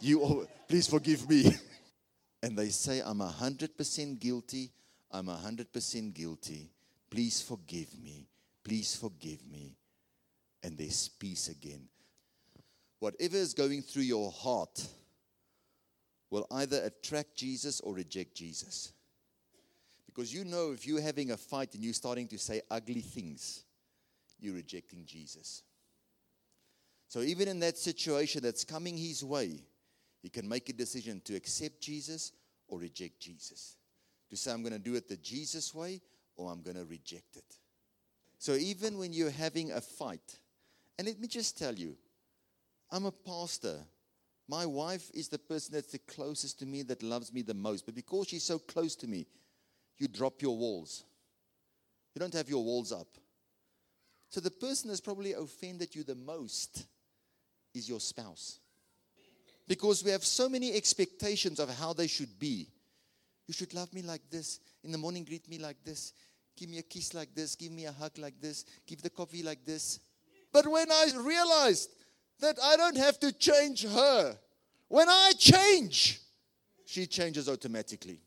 You, 0.00 0.46
please 0.68 0.88
forgive 0.88 1.28
me. 1.28 1.50
and 2.42 2.58
they 2.58 2.68
say, 2.68 3.00
I'm 3.00 3.20
100% 3.20 4.20
guilty. 4.20 4.70
I'm 5.10 5.26
100% 5.26 6.14
guilty. 6.14 6.70
Please 7.08 7.40
forgive 7.40 7.98
me. 8.02 8.26
Please 8.62 8.96
forgive 8.96 9.46
me. 9.50 9.76
And 10.62 10.76
there's 10.76 11.08
peace 11.08 11.48
again 11.48 11.88
whatever 13.02 13.36
is 13.36 13.52
going 13.52 13.82
through 13.82 14.04
your 14.04 14.30
heart 14.30 14.86
will 16.30 16.46
either 16.52 16.84
attract 16.84 17.34
Jesus 17.34 17.80
or 17.80 17.94
reject 17.94 18.32
Jesus. 18.32 18.92
Because 20.06 20.32
you 20.32 20.44
know 20.44 20.70
if 20.70 20.86
you're 20.86 21.02
having 21.02 21.32
a 21.32 21.36
fight 21.36 21.74
and 21.74 21.82
you're 21.82 21.94
starting 21.94 22.28
to 22.28 22.38
say 22.38 22.62
ugly 22.70 23.00
things, 23.00 23.64
you're 24.38 24.54
rejecting 24.54 25.04
Jesus. 25.04 25.64
So 27.08 27.22
even 27.22 27.48
in 27.48 27.58
that 27.58 27.76
situation 27.76 28.40
that's 28.40 28.62
coming 28.62 28.96
his 28.96 29.24
way, 29.24 29.64
he 30.20 30.28
can 30.28 30.48
make 30.48 30.68
a 30.68 30.72
decision 30.72 31.20
to 31.24 31.34
accept 31.34 31.80
Jesus 31.80 32.30
or 32.68 32.78
reject 32.78 33.18
Jesus. 33.18 33.78
To 34.30 34.36
say, 34.36 34.52
I'm 34.52 34.62
going 34.62 34.74
to 34.74 34.78
do 34.78 34.94
it 34.94 35.08
the 35.08 35.16
Jesus 35.16 35.74
way 35.74 36.00
or 36.36 36.52
I'm 36.52 36.62
going 36.62 36.76
to 36.76 36.84
reject 36.84 37.34
it. 37.34 37.56
So 38.38 38.52
even 38.52 38.96
when 38.96 39.12
you're 39.12 39.30
having 39.30 39.72
a 39.72 39.80
fight, 39.80 40.38
and 41.00 41.08
let 41.08 41.18
me 41.18 41.26
just 41.26 41.58
tell 41.58 41.74
you, 41.74 41.96
I'm 42.92 43.06
a 43.06 43.10
pastor. 43.10 43.78
My 44.48 44.66
wife 44.66 45.10
is 45.14 45.28
the 45.28 45.38
person 45.38 45.74
that's 45.74 45.92
the 45.92 45.98
closest 45.98 46.58
to 46.58 46.66
me, 46.66 46.82
that 46.82 47.02
loves 47.02 47.32
me 47.32 47.40
the 47.40 47.54
most. 47.54 47.86
But 47.86 47.94
because 47.94 48.28
she's 48.28 48.42
so 48.42 48.58
close 48.58 48.94
to 48.96 49.06
me, 49.06 49.26
you 49.96 50.08
drop 50.08 50.42
your 50.42 50.56
walls. 50.56 51.04
You 52.14 52.20
don't 52.20 52.34
have 52.34 52.50
your 52.50 52.62
walls 52.62 52.92
up. 52.92 53.08
So 54.28 54.40
the 54.40 54.50
person 54.50 54.88
that's 54.88 55.00
probably 55.00 55.32
offended 55.32 55.94
you 55.94 56.04
the 56.04 56.14
most 56.14 56.84
is 57.74 57.88
your 57.88 58.00
spouse. 58.00 58.58
Because 59.66 60.04
we 60.04 60.10
have 60.10 60.24
so 60.24 60.48
many 60.48 60.74
expectations 60.74 61.60
of 61.60 61.70
how 61.78 61.94
they 61.94 62.06
should 62.06 62.38
be. 62.38 62.68
You 63.46 63.54
should 63.54 63.72
love 63.72 63.92
me 63.94 64.02
like 64.02 64.22
this. 64.30 64.60
In 64.84 64.92
the 64.92 64.98
morning, 64.98 65.24
greet 65.24 65.48
me 65.48 65.58
like 65.58 65.82
this. 65.84 66.12
Give 66.56 66.68
me 66.68 66.78
a 66.78 66.82
kiss 66.82 67.14
like 67.14 67.34
this. 67.34 67.54
Give 67.54 67.72
me 67.72 67.86
a 67.86 67.92
hug 67.92 68.18
like 68.18 68.38
this. 68.40 68.66
Give 68.86 69.00
the 69.00 69.08
coffee 69.10 69.42
like 69.42 69.64
this. 69.64 70.00
But 70.52 70.66
when 70.66 70.90
I 70.90 71.10
realized 71.16 71.90
that 72.40 72.58
I 72.62 72.76
don't 72.76 72.96
have 72.96 73.18
to 73.20 73.32
change 73.32 73.84
her. 73.84 74.36
When 74.88 75.08
I 75.08 75.32
change, 75.38 76.20
she 76.84 77.06
changes 77.06 77.48
automatically. 77.48 78.20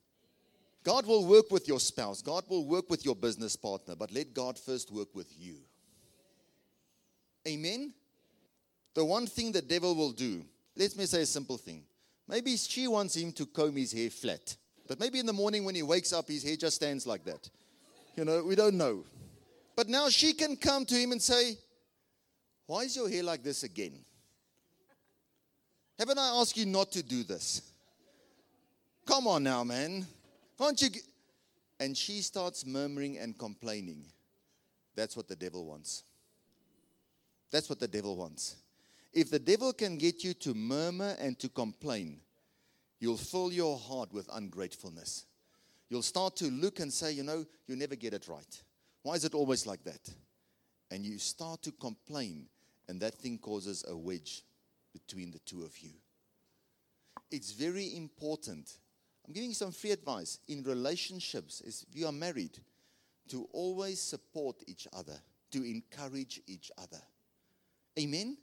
God 0.84 1.06
will 1.06 1.26
work 1.26 1.50
with 1.52 1.68
your 1.68 1.80
spouse, 1.80 2.22
God 2.22 2.44
will 2.48 2.66
work 2.66 2.90
with 2.90 3.04
your 3.04 3.16
business 3.16 3.56
partner, 3.56 3.96
but 3.96 4.12
let 4.12 4.34
God 4.34 4.58
first 4.58 4.92
work 4.92 5.14
with 5.16 5.32
you. 5.38 5.56
Amen? 7.48 7.94
The 8.94 9.04
one 9.04 9.28
thing 9.28 9.52
the 9.52 9.62
devil 9.62 9.96
will 9.96 10.12
do, 10.12 10.44
let 10.76 10.96
me 10.96 11.06
say 11.06 11.24
a 11.24 11.26
simple 11.26 11.58
thing. 11.58 11.84
Maybe 12.28 12.56
she 12.56 12.88
wants 12.88 13.16
him 13.16 13.32
to 13.34 13.46
comb 13.46 13.76
his 13.76 13.92
hair 13.92 14.10
flat, 14.10 14.56
but 14.88 15.00
maybe 15.00 15.20
in 15.20 15.26
the 15.26 15.34
morning 15.34 15.66
when 15.66 15.76
he 15.76 15.84
wakes 15.84 16.14
up, 16.14 16.28
his 16.28 16.44
hair 16.44 16.56
just 16.56 16.78
stands 16.78 17.06
like 17.06 17.24
that. 17.26 17.50
You 18.16 18.26
know, 18.26 18.44
we 18.44 18.56
don't 18.56 18.78
know. 18.78 19.04
But 19.76 19.90
now 19.90 20.10
she 20.10 20.34
can 20.34 20.56
come 20.56 20.86
to 20.86 20.96
him 20.96 21.12
and 21.12 21.22
say, 21.22 21.58
why 22.68 22.84
is 22.84 22.96
your 22.96 23.10
hair 23.10 23.24
like 23.24 23.44
this 23.44 23.64
again? 23.64 23.94
Haven't 25.98 26.18
I 26.20 26.40
asked 26.40 26.58
you 26.58 26.66
not 26.66 26.92
to 26.94 27.04
do 27.04 27.24
this? 27.24 27.62
Come 29.06 29.28
on 29.28 29.44
now, 29.44 29.64
man. 29.64 30.06
Can't 30.58 30.82
you? 30.82 30.90
G-? 30.90 31.02
And 31.80 31.96
she 31.96 32.22
starts 32.22 32.66
murmuring 32.66 33.18
and 33.18 33.38
complaining. 33.38 34.06
That's 34.96 35.16
what 35.16 35.28
the 35.28 35.36
devil 35.36 35.66
wants. 35.66 36.04
That's 37.52 37.70
what 37.70 37.80
the 37.80 37.88
devil 37.88 38.16
wants. 38.16 38.56
If 39.14 39.30
the 39.30 39.40
devil 39.40 39.72
can 39.72 39.98
get 39.98 40.24
you 40.24 40.34
to 40.36 40.54
murmur 40.54 41.16
and 41.20 41.40
to 41.40 41.50
complain, 41.50 42.20
you'll 43.00 43.18
fill 43.18 43.52
your 43.52 43.78
heart 43.78 44.12
with 44.12 44.30
ungratefulness. 44.34 45.26
You'll 45.90 46.02
start 46.02 46.36
to 46.38 46.46
look 46.46 46.80
and 46.80 46.92
say, 46.92 47.12
you 47.12 47.24
know, 47.24 47.46
you 47.68 47.76
never 47.76 47.96
get 47.96 48.14
it 48.14 48.28
right. 48.28 48.64
Why 49.04 49.14
is 49.14 49.24
it 49.24 49.36
always 49.36 49.66
like 49.68 49.84
that? 49.84 50.10
And 50.92 51.06
you 51.06 51.18
start 51.18 51.62
to 51.64 51.72
complain, 51.72 52.48
and 52.88 53.00
that 53.02 53.16
thing 53.16 53.38
causes 53.38 53.84
a 53.88 53.96
wedge 53.96 54.44
between 54.94 55.32
the 55.32 55.40
two 55.40 55.64
of 55.64 55.78
you. 55.80 55.92
It's 57.32 57.52
very 57.52 57.96
important. 57.96 58.78
I'm 59.26 59.34
giving 59.34 59.50
you 59.50 59.56
some 59.56 59.72
free 59.72 59.92
advice 59.92 60.40
in 60.48 60.64
relationships, 60.64 61.62
if 61.66 61.98
you 61.98 62.06
are 62.06 62.12
married, 62.12 62.60
to 63.30 63.48
always 63.54 64.00
support 64.00 64.58
each 64.68 64.88
other, 64.94 65.20
to 65.52 65.64
encourage 65.64 66.42
each 66.48 66.72
other. 66.78 67.02
Amen? 68.00 68.38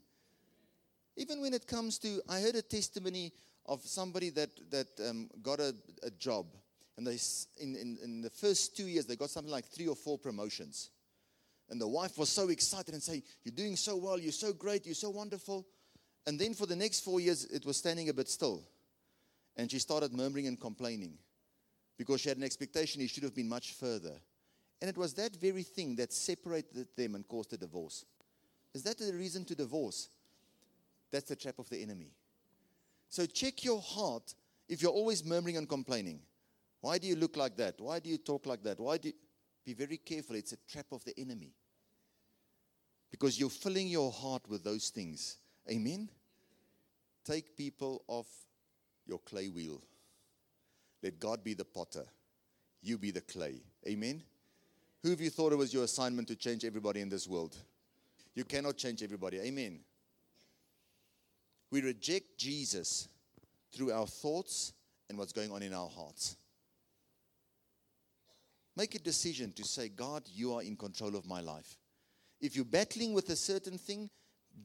Even 1.17 1.41
when 1.41 1.55
it 1.55 1.67
comes 1.67 1.99
to, 1.99 2.21
I 2.29 2.41
heard 2.41 2.57
a 2.57 2.63
testimony 2.63 3.33
of 3.67 3.83
somebody 3.83 4.31
that, 4.31 4.51
that 4.71 4.89
um, 5.09 5.31
got 5.43 5.61
a, 5.61 5.75
a 6.03 6.11
job 6.11 6.47
and 6.97 7.07
they, 7.07 7.19
in, 7.63 7.75
in, 7.77 7.99
in 8.03 8.21
the 8.21 8.31
first 8.31 8.77
two 8.77 8.87
years, 8.87 9.07
they 9.07 9.17
got 9.17 9.31
something 9.31 9.51
like 9.51 9.65
three 9.67 9.89
or 9.89 9.97
four 9.97 10.19
promotions. 10.19 10.91
And 11.73 11.81
the 11.81 11.89
wife 11.89 12.19
was 12.19 12.29
so 12.29 12.51
excited 12.51 12.93
and 12.93 13.03
saying, 13.03 13.23
You're 13.45 13.55
doing 13.55 13.77
so 13.77 13.97
well, 13.97 14.21
you're 14.21 14.31
so 14.31 14.53
great, 14.53 14.85
you're 14.85 14.95
so 14.95 15.09
wonderful. 15.09 15.67
And 16.27 16.39
then 16.39 16.53
for 16.53 16.67
the 16.67 16.77
next 16.77 17.01
four 17.01 17.19
years, 17.19 17.47
it 17.47 17.65
was 17.65 17.79
standing 17.79 18.11
a 18.11 18.13
bit 18.13 18.29
still. 18.29 18.63
And 19.57 19.71
she 19.71 19.79
started 19.79 20.13
murmuring 20.13 20.47
and 20.47 20.61
complaining 20.61 21.17
because 21.97 22.21
she 22.21 22.29
had 22.29 22.37
an 22.37 22.45
expectation 22.45 23.01
he 23.01 23.07
should 23.07 23.23
have 23.23 23.35
been 23.35 23.49
much 23.49 23.73
further. 23.73 24.13
And 24.83 24.91
it 24.91 24.99
was 24.99 25.15
that 25.15 25.35
very 25.37 25.63
thing 25.63 25.97
that 25.97 26.13
separated 26.13 26.89
them 26.95 27.15
and 27.15 27.27
caused 27.27 27.55
a 27.55 27.57
divorce. 27.57 28.05
Is 28.75 28.83
that 28.83 28.99
the 28.99 29.15
reason 29.15 29.47
to 29.47 29.55
divorce? 29.55 30.11
That's 31.11 31.31
the 31.31 31.37
trap 31.37 31.59
of 31.59 31.71
the 31.71 31.81
enemy. 31.81 32.11
So 33.09 33.25
check 33.25 33.65
your 33.65 33.81
heart 33.81 34.35
if 34.69 34.83
you're 34.83 34.93
always 34.93 35.25
murmuring 35.25 35.57
and 35.57 35.67
complaining. 35.67 36.21
Why 36.83 36.99
do 36.99 37.07
you 37.07 37.17
look 37.17 37.39
like 37.39 37.57
that? 37.57 37.77
Why 37.81 37.99
do 37.99 38.11
you 38.11 38.19
talk 38.19 38.45
like 38.45 38.63
that? 38.65 38.79
Why 38.79 38.99
do 38.99 39.09
you... 39.09 39.15
Be 39.65 39.75
very 39.75 39.97
careful. 39.97 40.37
It's 40.37 40.53
a 40.53 40.57
trap 40.69 40.87
of 40.93 41.05
the 41.05 41.19
enemy. 41.19 41.55
Because 43.13 43.39
you're 43.39 43.51
filling 43.51 43.87
your 43.87 44.11
heart 44.11 44.43
with 44.49 44.65
those 44.65 44.89
things. 44.89 45.37
Amen? 45.71 46.09
Take 47.25 47.57
people 47.57 48.03
off 48.09 48.27
your 49.07 49.21
clay 49.21 49.49
wheel. 49.49 49.81
Let 51.03 51.21
God 51.21 51.45
be 51.45 51.55
the 51.55 51.65
potter. 51.65 52.05
You 52.83 52.99
be 52.99 53.13
the 53.13 53.21
clay. 53.21 53.61
Amen? 53.87 54.23
Who 55.03 55.11
have 55.11 55.21
you 55.21 55.31
thought 55.31 55.53
it 55.53 55.57
was 55.57 55.73
your 55.73 55.85
assignment 55.85 56.27
to 56.29 56.37
change 56.37 56.65
everybody 56.65 57.01
in 57.01 57.09
this 57.09 57.29
world? 57.29 57.57
You 58.35 58.45
cannot 58.45 58.77
change 58.77 59.03
everybody. 59.03 59.39
Amen. 59.39 59.81
We 61.71 61.83
reject 61.83 62.39
Jesus 62.39 63.09
through 63.73 63.93
our 63.93 64.07
thoughts 64.07 64.73
and 65.09 65.19
what's 65.19 65.33
going 65.33 65.53
on 65.53 65.63
in 65.63 65.75
our 65.75 65.89
hearts. 65.89 66.37
Make 68.75 68.95
a 68.95 68.99
decision 68.99 69.53
to 69.53 69.65
say, 69.65 69.89
God, 69.89 70.23
you 70.33 70.55
are 70.55 70.63
in 70.63 70.77
control 70.77 71.15
of 71.15 71.27
my 71.27 71.41
life. 71.41 71.77
If 72.43 72.57
you're 72.57 72.65
battling 72.65 73.15
with 73.15 73.31
a 73.31 73.37
certain 73.37 73.79
thing, 73.79 74.11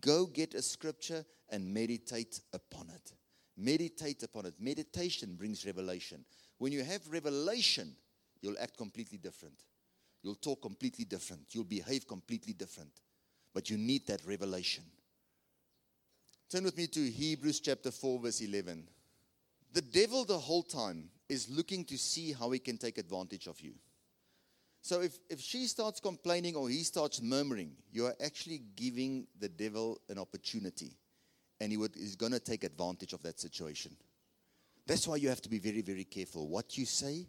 go 0.02 0.26
get 0.26 0.56
a 0.56 0.62
scripture 0.64 1.24
and 1.50 1.72
meditate 1.74 2.42
upon 2.52 2.90
it. 2.90 3.14
Meditate 3.56 4.24
upon 4.24 4.48
it. 4.48 4.56
Meditation 4.60 5.36
brings 5.36 5.66
revelation. 5.66 6.26
When 6.58 6.72
you 6.72 6.84
have 6.84 7.02
revelation, 7.10 7.96
you'll 8.42 8.60
act 8.60 8.78
completely 8.78 9.20
different. 9.20 9.64
You'll 10.24 10.36
talk 10.36 10.62
completely 10.62 11.06
different. 11.06 11.44
You'll 11.52 11.64
behave 11.64 12.08
completely 12.08 12.54
different. 12.54 12.92
But 13.54 13.70
you 13.70 13.78
need 13.78 14.08
that 14.08 14.26
revelation. 14.26 14.84
Turn 16.50 16.64
with 16.64 16.78
me 16.78 16.88
to 16.88 17.00
Hebrews 17.00 17.60
chapter 17.60 17.92
4, 17.92 18.20
verse 18.20 18.42
11. 18.42 18.88
The 19.74 19.82
devil, 19.82 20.26
the 20.26 20.38
whole 20.38 20.64
time, 20.64 21.10
is 21.30 21.50
looking 21.50 21.86
to 21.86 21.98
see 21.98 22.34
how 22.34 22.52
he 22.52 22.60
can 22.60 22.78
take 22.78 22.98
advantage 22.98 23.48
of 23.48 23.60
you. 23.62 23.74
So 24.88 25.02
if, 25.02 25.20
if 25.30 25.42
she 25.42 25.66
starts 25.66 26.00
complaining 26.00 26.56
or 26.56 26.70
he 26.70 26.82
starts 26.84 27.22
murmuring, 27.22 27.74
you 27.92 28.06
are 28.06 28.16
actually 28.24 28.62
giving 28.78 29.28
the 29.38 29.50
devil 29.50 30.00
an 30.08 30.18
opportunity. 30.18 30.94
And 31.60 31.74
he 31.74 31.78
would, 31.78 31.92
he's 31.94 32.16
going 32.16 32.32
to 32.32 32.40
take 32.40 32.64
advantage 32.64 33.12
of 33.12 33.22
that 33.24 33.38
situation. 33.38 33.98
That's 34.86 35.06
why 35.06 35.18
you 35.18 35.28
have 35.28 35.42
to 35.42 35.50
be 35.50 35.60
very, 35.60 35.82
very 35.82 36.06
careful. 36.06 36.48
What 36.48 36.78
you 36.78 36.86
say, 36.86 37.28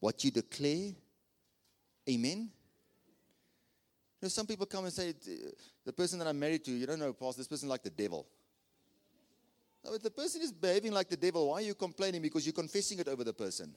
what 0.00 0.24
you 0.24 0.32
declare. 0.32 0.90
Amen. 2.08 2.50
You 4.20 4.22
know, 4.22 4.28
some 4.28 4.48
people 4.48 4.66
come 4.66 4.82
and 4.82 4.92
say, 4.92 5.14
the 5.86 5.92
person 5.92 6.18
that 6.18 6.26
I'm 6.26 6.40
married 6.40 6.64
to, 6.64 6.72
you 6.72 6.86
don't 6.86 6.98
know, 6.98 7.12
Pastor, 7.12 7.38
this 7.38 7.46
person 7.46 7.68
like 7.68 7.84
the 7.84 7.90
devil. 7.90 8.26
No, 9.84 9.96
the 9.96 10.10
person 10.10 10.42
is 10.42 10.50
behaving 10.50 10.90
like 10.90 11.08
the 11.08 11.16
devil, 11.16 11.50
why 11.50 11.58
are 11.58 11.66
you 11.66 11.74
complaining? 11.76 12.20
Because 12.20 12.44
you're 12.44 12.52
confessing 12.52 12.98
it 12.98 13.06
over 13.06 13.22
the 13.22 13.32
person. 13.32 13.76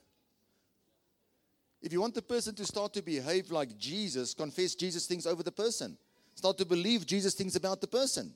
If 1.84 1.92
you 1.92 2.00
want 2.00 2.14
the 2.14 2.22
person 2.22 2.54
to 2.54 2.64
start 2.64 2.94
to 2.94 3.02
behave 3.02 3.50
like 3.50 3.76
Jesus, 3.76 4.32
confess 4.32 4.74
Jesus 4.74 5.06
things 5.06 5.26
over 5.26 5.42
the 5.42 5.52
person. 5.52 5.98
Start 6.34 6.56
to 6.56 6.64
believe 6.64 7.04
Jesus 7.04 7.34
things 7.34 7.56
about 7.56 7.82
the 7.82 7.86
person. 7.86 8.32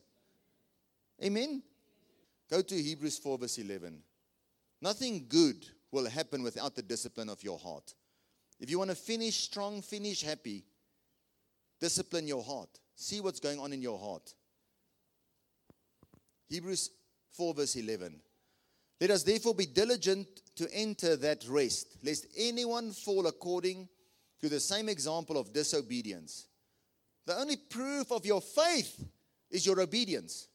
Amen? 1.24 1.62
Go 2.50 2.61
to 2.61 2.74
Hebrews 2.74 3.16
4, 3.16 3.38
verse 3.38 3.56
11. 3.56 4.02
Nothing 4.82 5.24
good 5.30 5.66
will 5.90 6.06
happen 6.11 6.42
without 6.42 6.76
the 6.76 6.82
discipline 6.82 7.30
of 7.30 7.42
your 7.42 7.58
heart. 7.58 7.94
If 8.61 8.68
you 8.68 8.76
want 8.76 8.90
to 8.90 8.96
finish 8.96 9.37
strong, 9.37 9.80
finish 9.80 10.20
happy, 10.20 10.66
discipline 11.80 12.28
your 12.28 12.42
heart. 12.42 12.68
See 12.96 13.22
what's 13.22 13.40
going 13.40 13.58
on 13.58 13.72
in 13.72 13.80
your 13.80 13.98
heart. 13.98 14.34
Hebrews 16.50 16.90
4, 17.32 17.54
verse 17.54 17.76
11. 17.76 18.20
Let 19.00 19.11
us 19.11 19.22
therefore 19.22 19.54
be 19.54 19.64
diligent 19.64 20.26
to 20.59 20.68
enter 20.73 21.16
that 21.16 21.44
rest, 21.49 21.97
lest 22.03 22.27
anyone 22.37 22.90
fall 22.90 23.27
according 23.27 23.88
to 24.40 24.49
the 24.49 24.61
same 24.61 24.88
example 24.88 25.37
of 25.37 25.53
disobedience. 25.53 26.47
The 27.27 27.37
only 27.37 27.57
proof 27.57 28.12
of 28.12 28.25
your 28.25 28.40
faith 28.40 29.05
is 29.51 29.66
your 29.66 29.81
obedience. 29.81 30.49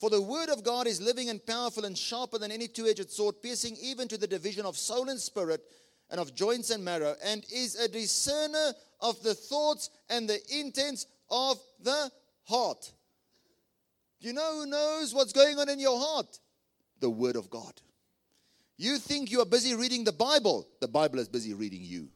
For 0.00 0.10
the 0.10 0.22
word 0.22 0.48
of 0.48 0.64
God 0.64 0.86
is 0.86 1.00
living 1.00 1.28
and 1.28 1.44
powerful 1.44 1.84
and 1.84 1.96
sharper 1.96 2.38
than 2.38 2.50
any 2.50 2.68
two 2.68 2.86
edged 2.86 3.10
sword, 3.10 3.42
piercing 3.42 3.76
even 3.82 4.08
to 4.08 4.16
the 4.16 4.26
division 4.26 4.64
of 4.64 4.76
soul 4.76 5.08
and 5.08 5.20
spirit 5.20 5.62
and 6.10 6.20
of 6.20 6.34
joints 6.34 6.70
and 6.70 6.84
marrow, 6.84 7.14
and 7.22 7.44
is 7.52 7.76
a 7.76 7.88
discerner 7.88 8.72
of 9.00 9.22
the 9.22 9.34
thoughts 9.34 9.90
and 10.08 10.28
the 10.28 10.40
intents 10.58 11.06
of 11.30 11.58
the 11.82 12.10
heart. 12.44 12.92
You 14.20 14.32
know 14.32 14.60
who 14.60 14.66
knows 14.66 15.14
what's 15.14 15.32
going 15.32 15.58
on 15.58 15.68
in 15.68 15.78
your 15.78 15.98
heart? 15.98 16.40
the 17.00 17.10
Word 17.10 17.36
of 17.36 17.50
God. 17.50 17.72
You 18.80 18.96
think 18.96 19.30
you 19.30 19.42
are 19.42 19.46
busy 19.46 19.74
reading 19.74 20.04
the 20.04 20.12
Bible, 20.12 20.66
the 20.80 20.88
Bible 20.88 21.18
is 21.18 21.28
busy 21.28 21.52
reading 21.52 21.82
you. 21.82 22.08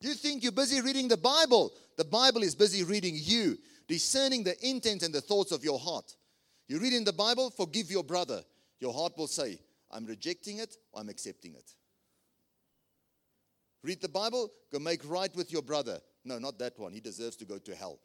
You 0.00 0.14
think 0.14 0.42
you're 0.42 0.50
busy 0.50 0.80
reading 0.80 1.06
the 1.06 1.16
Bible, 1.16 1.72
the 1.96 2.04
Bible 2.04 2.42
is 2.42 2.56
busy 2.56 2.82
reading 2.82 3.14
you, 3.16 3.56
discerning 3.86 4.42
the 4.42 4.56
intent 4.68 5.04
and 5.04 5.14
the 5.14 5.20
thoughts 5.20 5.52
of 5.52 5.62
your 5.62 5.78
heart. 5.78 6.16
You 6.66 6.80
read 6.80 6.92
in 6.92 7.04
the 7.04 7.12
Bible, 7.12 7.50
forgive 7.50 7.88
your 7.88 8.02
brother. 8.02 8.42
Your 8.80 8.92
heart 8.92 9.16
will 9.16 9.28
say, 9.28 9.60
I'm 9.92 10.06
rejecting 10.06 10.58
it 10.58 10.76
I'm 10.92 11.08
accepting 11.08 11.54
it. 11.54 11.70
Read 13.84 14.00
the 14.00 14.08
Bible, 14.08 14.50
go 14.72 14.80
make 14.80 15.08
right 15.08 15.32
with 15.36 15.52
your 15.52 15.62
brother. 15.62 16.00
No, 16.24 16.40
not 16.40 16.58
that 16.58 16.76
one. 16.80 16.92
He 16.92 16.98
deserves 16.98 17.36
to 17.36 17.44
go 17.44 17.58
to 17.58 17.76
hell. 17.76 18.00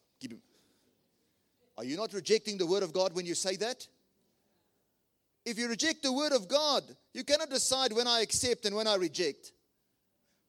Are 1.80 1.84
you 1.84 1.98
not 1.98 2.14
rejecting 2.14 2.60
the 2.60 2.68
word 2.68 2.84
of 2.84 2.94
God 2.94 3.16
when 3.16 3.26
you 3.26 3.34
say 3.34 3.56
that? 3.56 3.88
If 5.45 5.58
you 5.58 5.67
reject 5.67 6.04
the 6.04 6.13
word 6.13 6.32
of 6.32 6.47
God, 6.47 6.84
you 7.13 7.23
cannot 7.23 7.49
decide 7.49 7.93
when 7.93 8.08
I 8.08 8.21
accept 8.21 8.65
and 8.65 8.75
when 8.75 8.88
I 8.88 8.95
reject. 8.95 9.52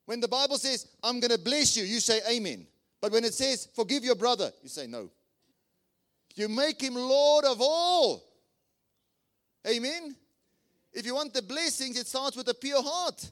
When 0.07 0.21
the 0.21 0.29
Bible 0.29 0.59
says, 0.59 0.89
I'm 1.03 1.21
going 1.21 1.31
to 1.31 1.39
bless 1.39 1.77
you, 1.77 1.85
you 1.85 2.01
say 2.01 2.21
amen. 2.31 2.67
But 3.01 3.13
when 3.13 3.25
it 3.25 3.35
says, 3.35 3.69
forgive 3.75 4.05
your 4.05 4.17
brother, 4.17 4.51
you 4.63 4.69
say 4.69 4.87
no. 4.87 5.11
You 6.35 6.49
make 6.49 6.81
him 6.81 6.95
Lord 6.95 7.45
of 7.45 7.59
all. 7.61 8.25
Amen. 9.67 10.15
If 10.93 11.07
you 11.07 11.15
want 11.15 11.35
the 11.35 11.43
blessings, 11.43 11.99
it 11.99 12.07
starts 12.07 12.37
with 12.37 12.49
a 12.49 12.55
pure 12.55 12.83
heart. 12.83 13.31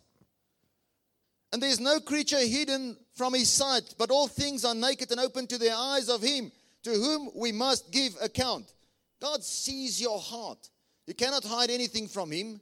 And 1.53 1.63
there's 1.63 1.81
no 1.81 1.99
creature 2.01 2.39
hidden 2.39 2.97
from 3.15 3.35
his 3.35 3.51
sight, 3.51 3.95
but 3.99 4.11
all 4.11 4.29
things 4.29 4.65
are 4.65 4.75
naked 4.75 5.11
and 5.11 5.21
open 5.21 5.47
to 5.49 5.59
the 5.59 5.73
eyes 5.73 6.09
of 6.09 6.23
him 6.23 6.53
to 6.83 6.91
whom 6.91 7.31
we 7.35 7.53
must 7.53 7.91
give 7.91 8.13
account. 8.23 8.73
God 9.21 9.43
sees 9.43 10.01
your 10.01 10.19
heart. 10.19 10.69
You 11.09 11.15
cannot 11.15 11.43
hide 11.43 11.71
anything 11.71 12.07
from 12.07 12.31
him. 12.31 12.61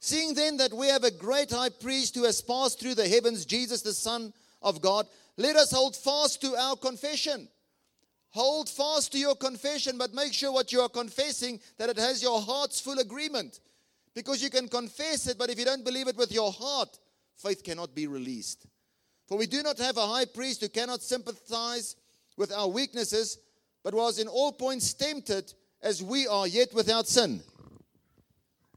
Seeing 0.00 0.32
then 0.32 0.56
that 0.56 0.72
we 0.72 0.86
have 0.86 1.04
a 1.04 1.10
great 1.10 1.50
high 1.50 1.68
priest 1.68 2.14
who 2.14 2.24
has 2.24 2.40
passed 2.40 2.80
through 2.80 2.94
the 2.94 3.06
heavens, 3.06 3.44
Jesus, 3.44 3.82
the 3.82 3.92
Son 3.92 4.32
of 4.62 4.80
God, 4.80 5.06
let 5.36 5.54
us 5.56 5.70
hold 5.70 5.94
fast 5.94 6.40
to 6.40 6.56
our 6.56 6.76
confession. 6.76 7.46
Hold 8.30 8.70
fast 8.70 9.12
to 9.12 9.18
your 9.18 9.34
confession, 9.34 9.98
but 9.98 10.14
make 10.14 10.32
sure 10.32 10.50
what 10.50 10.72
you 10.72 10.80
are 10.80 10.88
confessing 10.88 11.60
that 11.76 11.90
it 11.90 11.98
has 11.98 12.22
your 12.22 12.40
heart's 12.40 12.80
full 12.80 12.98
agreement. 12.98 13.60
Because 14.14 14.42
you 14.42 14.48
can 14.48 14.66
confess 14.66 15.26
it, 15.26 15.36
but 15.36 15.50
if 15.50 15.58
you 15.58 15.66
don't 15.66 15.84
believe 15.84 16.08
it 16.08 16.16
with 16.16 16.32
your 16.32 16.52
heart, 16.52 16.98
faith 17.36 17.62
cannot 17.62 17.94
be 17.94 18.06
released. 18.06 18.64
For 19.26 19.36
we 19.36 19.46
do 19.46 19.62
not 19.62 19.76
have 19.76 19.98
a 19.98 20.06
high 20.06 20.24
priest 20.24 20.62
who 20.62 20.70
cannot 20.70 21.02
sympathize 21.02 21.96
with 22.38 22.50
our 22.50 22.68
weaknesses, 22.68 23.36
but 23.84 23.92
was 23.92 24.18
in 24.18 24.26
all 24.26 24.52
points 24.52 24.94
tempted 24.94 25.52
as 25.82 26.02
we 26.02 26.26
are, 26.26 26.46
yet 26.46 26.72
without 26.72 27.08
sin. 27.08 27.42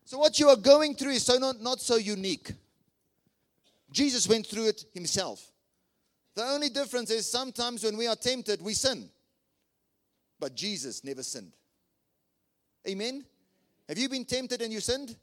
So, 0.06 0.18
what 0.18 0.40
you 0.40 0.50
are 0.50 0.56
going 0.56 0.96
through 0.96 1.12
is 1.12 1.26
so 1.26 1.38
not, 1.38 1.62
not 1.62 1.80
so 1.80 1.96
unique. 1.96 2.52
Jesus 3.92 4.28
went 4.28 4.46
through 4.48 4.70
it 4.70 4.86
himself. 4.94 5.52
The 6.36 6.44
only 6.44 6.70
difference 6.70 7.10
is 7.12 7.30
sometimes 7.30 7.84
when 7.84 7.98
we 7.98 8.08
are 8.08 8.16
tempted, 8.16 8.62
we 8.62 8.74
sin. 8.74 9.10
But 10.40 10.54
Jesus 10.54 11.04
never 11.04 11.24
sinned. 11.24 11.54
Amen? 12.88 13.24
Have 13.88 13.98
you 13.98 14.10
been 14.10 14.26
tempted 14.26 14.62
and 14.62 14.72
you 14.74 14.80
sinned? 14.80 15.16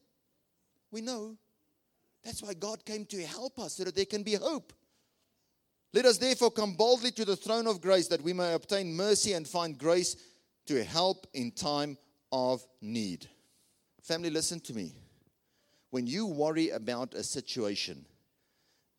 We 0.90 1.00
know. 1.00 1.36
That's 2.24 2.42
why 2.42 2.54
God 2.54 2.84
came 2.84 3.04
to 3.06 3.22
help 3.24 3.58
us 3.58 3.74
so 3.74 3.84
that 3.84 3.94
there 3.94 4.06
can 4.06 4.22
be 4.22 4.34
hope. 4.34 4.72
Let 5.92 6.06
us 6.06 6.16
therefore 6.16 6.50
come 6.50 6.72
boldly 6.72 7.10
to 7.12 7.24
the 7.24 7.36
throne 7.36 7.66
of 7.66 7.80
grace 7.80 8.08
that 8.08 8.22
we 8.22 8.32
may 8.32 8.54
obtain 8.54 8.94
mercy 8.94 9.34
and 9.34 9.46
find 9.46 9.76
grace 9.76 10.16
to 10.66 10.82
help 10.84 11.26
in 11.34 11.50
time 11.50 11.96
of 12.30 12.64
need. 12.80 13.26
Family, 14.02 14.30
listen 14.30 14.60
to 14.60 14.74
me. 14.74 14.94
When 15.90 16.06
you 16.06 16.26
worry 16.26 16.70
about 16.70 17.14
a 17.14 17.22
situation, 17.22 18.04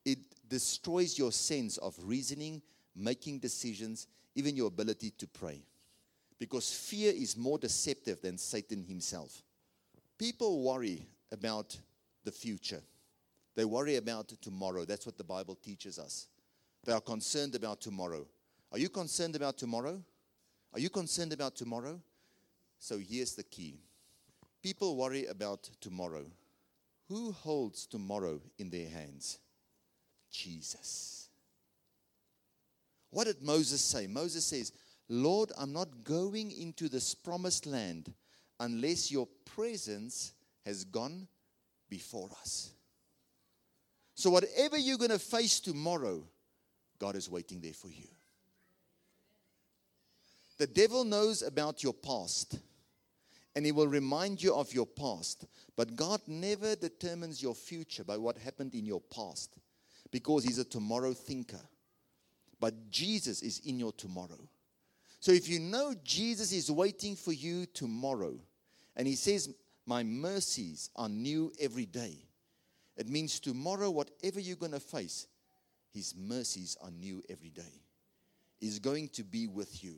it 0.05 0.19
destroys 0.47 1.17
your 1.17 1.31
sense 1.31 1.77
of 1.77 1.95
reasoning, 2.03 2.61
making 2.95 3.39
decisions, 3.39 4.07
even 4.35 4.55
your 4.55 4.67
ability 4.67 5.11
to 5.17 5.27
pray. 5.27 5.63
Because 6.39 6.71
fear 6.71 7.11
is 7.15 7.37
more 7.37 7.57
deceptive 7.57 8.21
than 8.21 8.37
Satan 8.37 8.83
himself. 8.83 9.41
People 10.17 10.63
worry 10.63 11.05
about 11.31 11.77
the 12.23 12.31
future, 12.31 12.81
they 13.55 13.65
worry 13.65 13.97
about 13.97 14.29
tomorrow. 14.41 14.85
That's 14.85 15.05
what 15.05 15.17
the 15.17 15.23
Bible 15.23 15.55
teaches 15.55 15.99
us. 15.99 16.27
They 16.85 16.93
are 16.93 17.01
concerned 17.01 17.55
about 17.55 17.81
tomorrow. 17.81 18.25
Are 18.71 18.79
you 18.79 18.89
concerned 18.89 19.35
about 19.35 19.57
tomorrow? 19.57 20.01
Are 20.73 20.79
you 20.79 20.89
concerned 20.89 21.33
about 21.33 21.55
tomorrow? 21.55 21.99
So 22.79 22.97
here's 22.97 23.35
the 23.35 23.43
key 23.43 23.79
people 24.61 24.95
worry 24.95 25.25
about 25.25 25.69
tomorrow. 25.81 26.25
Who 27.09 27.31
holds 27.31 27.85
tomorrow 27.85 28.41
in 28.57 28.69
their 28.69 28.89
hands? 28.89 29.39
Jesus. 30.31 31.29
What 33.11 33.25
did 33.25 33.41
Moses 33.41 33.81
say? 33.81 34.07
Moses 34.07 34.45
says, 34.45 34.71
Lord, 35.09 35.51
I'm 35.57 35.73
not 35.73 36.03
going 36.03 36.51
into 36.51 36.89
this 36.89 37.13
promised 37.13 37.65
land 37.65 38.11
unless 38.59 39.11
your 39.11 39.27
presence 39.45 40.33
has 40.65 40.83
gone 40.85 41.27
before 41.89 42.29
us. 42.41 42.71
So, 44.15 44.29
whatever 44.29 44.77
you're 44.77 44.97
going 44.97 45.11
to 45.11 45.19
face 45.19 45.59
tomorrow, 45.59 46.23
God 46.99 47.15
is 47.15 47.29
waiting 47.29 47.59
there 47.61 47.73
for 47.73 47.89
you. 47.89 48.07
The 50.57 50.67
devil 50.67 51.03
knows 51.03 51.41
about 51.41 51.83
your 51.83 51.93
past 51.93 52.59
and 53.55 53.65
he 53.65 53.71
will 53.71 53.87
remind 53.87 54.41
you 54.41 54.53
of 54.55 54.73
your 54.73 54.85
past. 54.85 55.45
But 55.75 55.95
God 55.95 56.21
never 56.27 56.75
determines 56.75 57.41
your 57.41 57.55
future 57.55 58.03
by 58.03 58.17
what 58.17 58.37
happened 58.37 58.73
in 58.73 58.85
your 58.85 59.01
past 59.01 59.55
because 60.11 60.43
he's 60.43 60.59
a 60.59 60.63
tomorrow 60.63 61.13
thinker. 61.13 61.61
But 62.59 62.89
Jesus 62.89 63.41
is 63.41 63.59
in 63.65 63.79
your 63.79 63.91
tomorrow. 63.91 64.47
So 65.19 65.31
if 65.31 65.47
you 65.47 65.59
know 65.59 65.93
Jesus 66.03 66.51
is 66.51 66.71
waiting 66.71 67.15
for 67.15 67.31
you 67.31 67.65
tomorrow, 67.65 68.35
and 68.95 69.07
he 69.07 69.15
says, 69.15 69.53
My 69.85 70.03
mercies 70.03 70.89
are 70.95 71.09
new 71.09 71.51
every 71.59 71.85
day, 71.85 72.17
it 72.95 73.09
means 73.09 73.39
tomorrow, 73.39 73.89
whatever 73.89 74.39
you're 74.39 74.55
going 74.55 74.73
to 74.73 74.79
face, 74.79 75.27
his 75.91 76.13
mercies 76.15 76.77
are 76.81 76.91
new 76.91 77.23
every 77.29 77.49
day. 77.49 77.81
He's 78.59 78.79
going 78.79 79.09
to 79.09 79.23
be 79.23 79.47
with 79.47 79.83
you. 79.83 79.95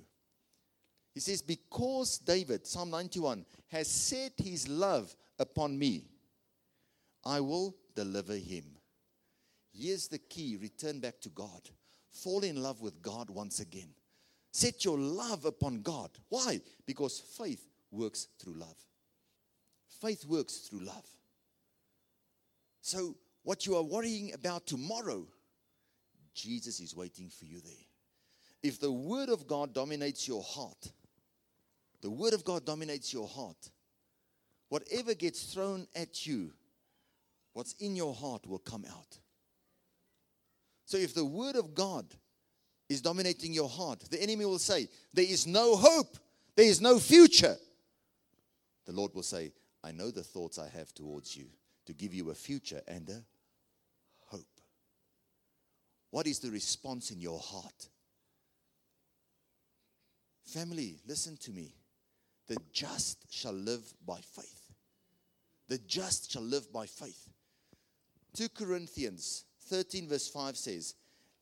He 1.15 1.21
says, 1.21 1.41
Because 1.41 2.19
David, 2.19 2.67
Psalm 2.67 2.91
91, 2.91 3.45
has 3.71 3.87
set 3.87 4.33
his 4.37 4.67
love 4.67 5.15
upon 5.39 5.79
me, 5.79 6.03
I 7.23 7.39
will 7.39 7.75
deliver 7.95 8.35
him. 8.35 8.65
Here's 9.73 10.09
the 10.09 10.19
key 10.19 10.57
return 10.61 10.99
back 10.99 11.19
to 11.21 11.29
God. 11.29 11.69
Fall 12.11 12.43
in 12.43 12.61
love 12.61 12.81
with 12.81 13.01
God 13.01 13.29
once 13.29 13.61
again. 13.61 13.89
Set 14.51 14.85
your 14.85 14.97
love 14.97 15.45
upon 15.45 15.81
God. 15.81 16.11
Why? 16.29 16.61
Because 16.85 17.19
faith 17.19 17.65
works 17.91 18.27
through 18.39 18.53
love. 18.53 18.77
Faith 20.01 20.25
works 20.25 20.57
through 20.57 20.81
love. 20.81 21.07
So, 22.81 23.15
what 23.43 23.65
you 23.65 23.75
are 23.75 23.83
worrying 23.83 24.33
about 24.33 24.67
tomorrow, 24.67 25.25
Jesus 26.33 26.79
is 26.79 26.95
waiting 26.95 27.29
for 27.29 27.45
you 27.45 27.59
there. 27.61 27.73
If 28.63 28.79
the 28.79 28.91
Word 28.91 29.29
of 29.29 29.47
God 29.47 29.73
dominates 29.73 30.27
your 30.27 30.43
heart, 30.43 30.91
the 32.05 32.11
Word 32.11 32.35
of 32.35 32.45
God 32.45 32.67
dominates 32.67 33.11
your 33.11 33.27
heart, 33.27 33.71
whatever 34.69 35.15
gets 35.15 35.51
thrown 35.51 35.87
at 35.95 36.27
you, 36.27 36.51
what's 37.53 37.73
in 37.79 37.95
your 37.95 38.13
heart 38.13 38.45
will 38.45 38.59
come 38.59 38.85
out. 38.87 39.17
So 40.85 40.97
if 40.97 41.15
the 41.15 41.25
Word 41.25 41.55
of 41.55 41.73
God 41.73 42.05
is 42.89 43.01
dominating 43.01 43.53
your 43.55 43.67
heart, 43.67 44.01
the 44.11 44.21
enemy 44.21 44.45
will 44.45 44.59
say, 44.59 44.87
There 45.15 45.25
is 45.27 45.47
no 45.47 45.75
hope, 45.75 46.19
there 46.55 46.67
is 46.67 46.79
no 46.79 46.99
future. 46.99 47.55
The 48.85 48.91
Lord 48.93 49.15
will 49.15 49.23
say, 49.23 49.51
I 49.83 49.91
know 49.91 50.11
the 50.11 50.21
thoughts 50.21 50.59
I 50.59 50.69
have 50.77 50.93
towards 50.93 51.35
you 51.35 51.45
to 51.87 51.93
give 51.93 52.13
you 52.13 52.29
a 52.29 52.35
future 52.35 52.83
and 52.87 53.09
a 53.09 53.23
hope. 54.27 54.61
What 56.11 56.27
is 56.27 56.37
the 56.37 56.51
response 56.51 57.09
in 57.09 57.19
your 57.19 57.39
heart? 57.39 57.89
Family, 60.45 60.99
listen 61.07 61.35
to 61.37 61.51
me. 61.51 61.73
The 62.47 62.57
just 62.71 63.25
shall 63.33 63.53
live 63.53 63.93
by 64.05 64.19
faith. 64.19 64.65
The 65.67 65.79
just 65.79 66.31
shall 66.31 66.43
live 66.43 66.71
by 66.71 66.85
faith. 66.85 67.27
2 68.35 68.49
Corinthians 68.49 69.45
13, 69.67 70.07
verse 70.07 70.27
5 70.27 70.55
says, 70.57 70.95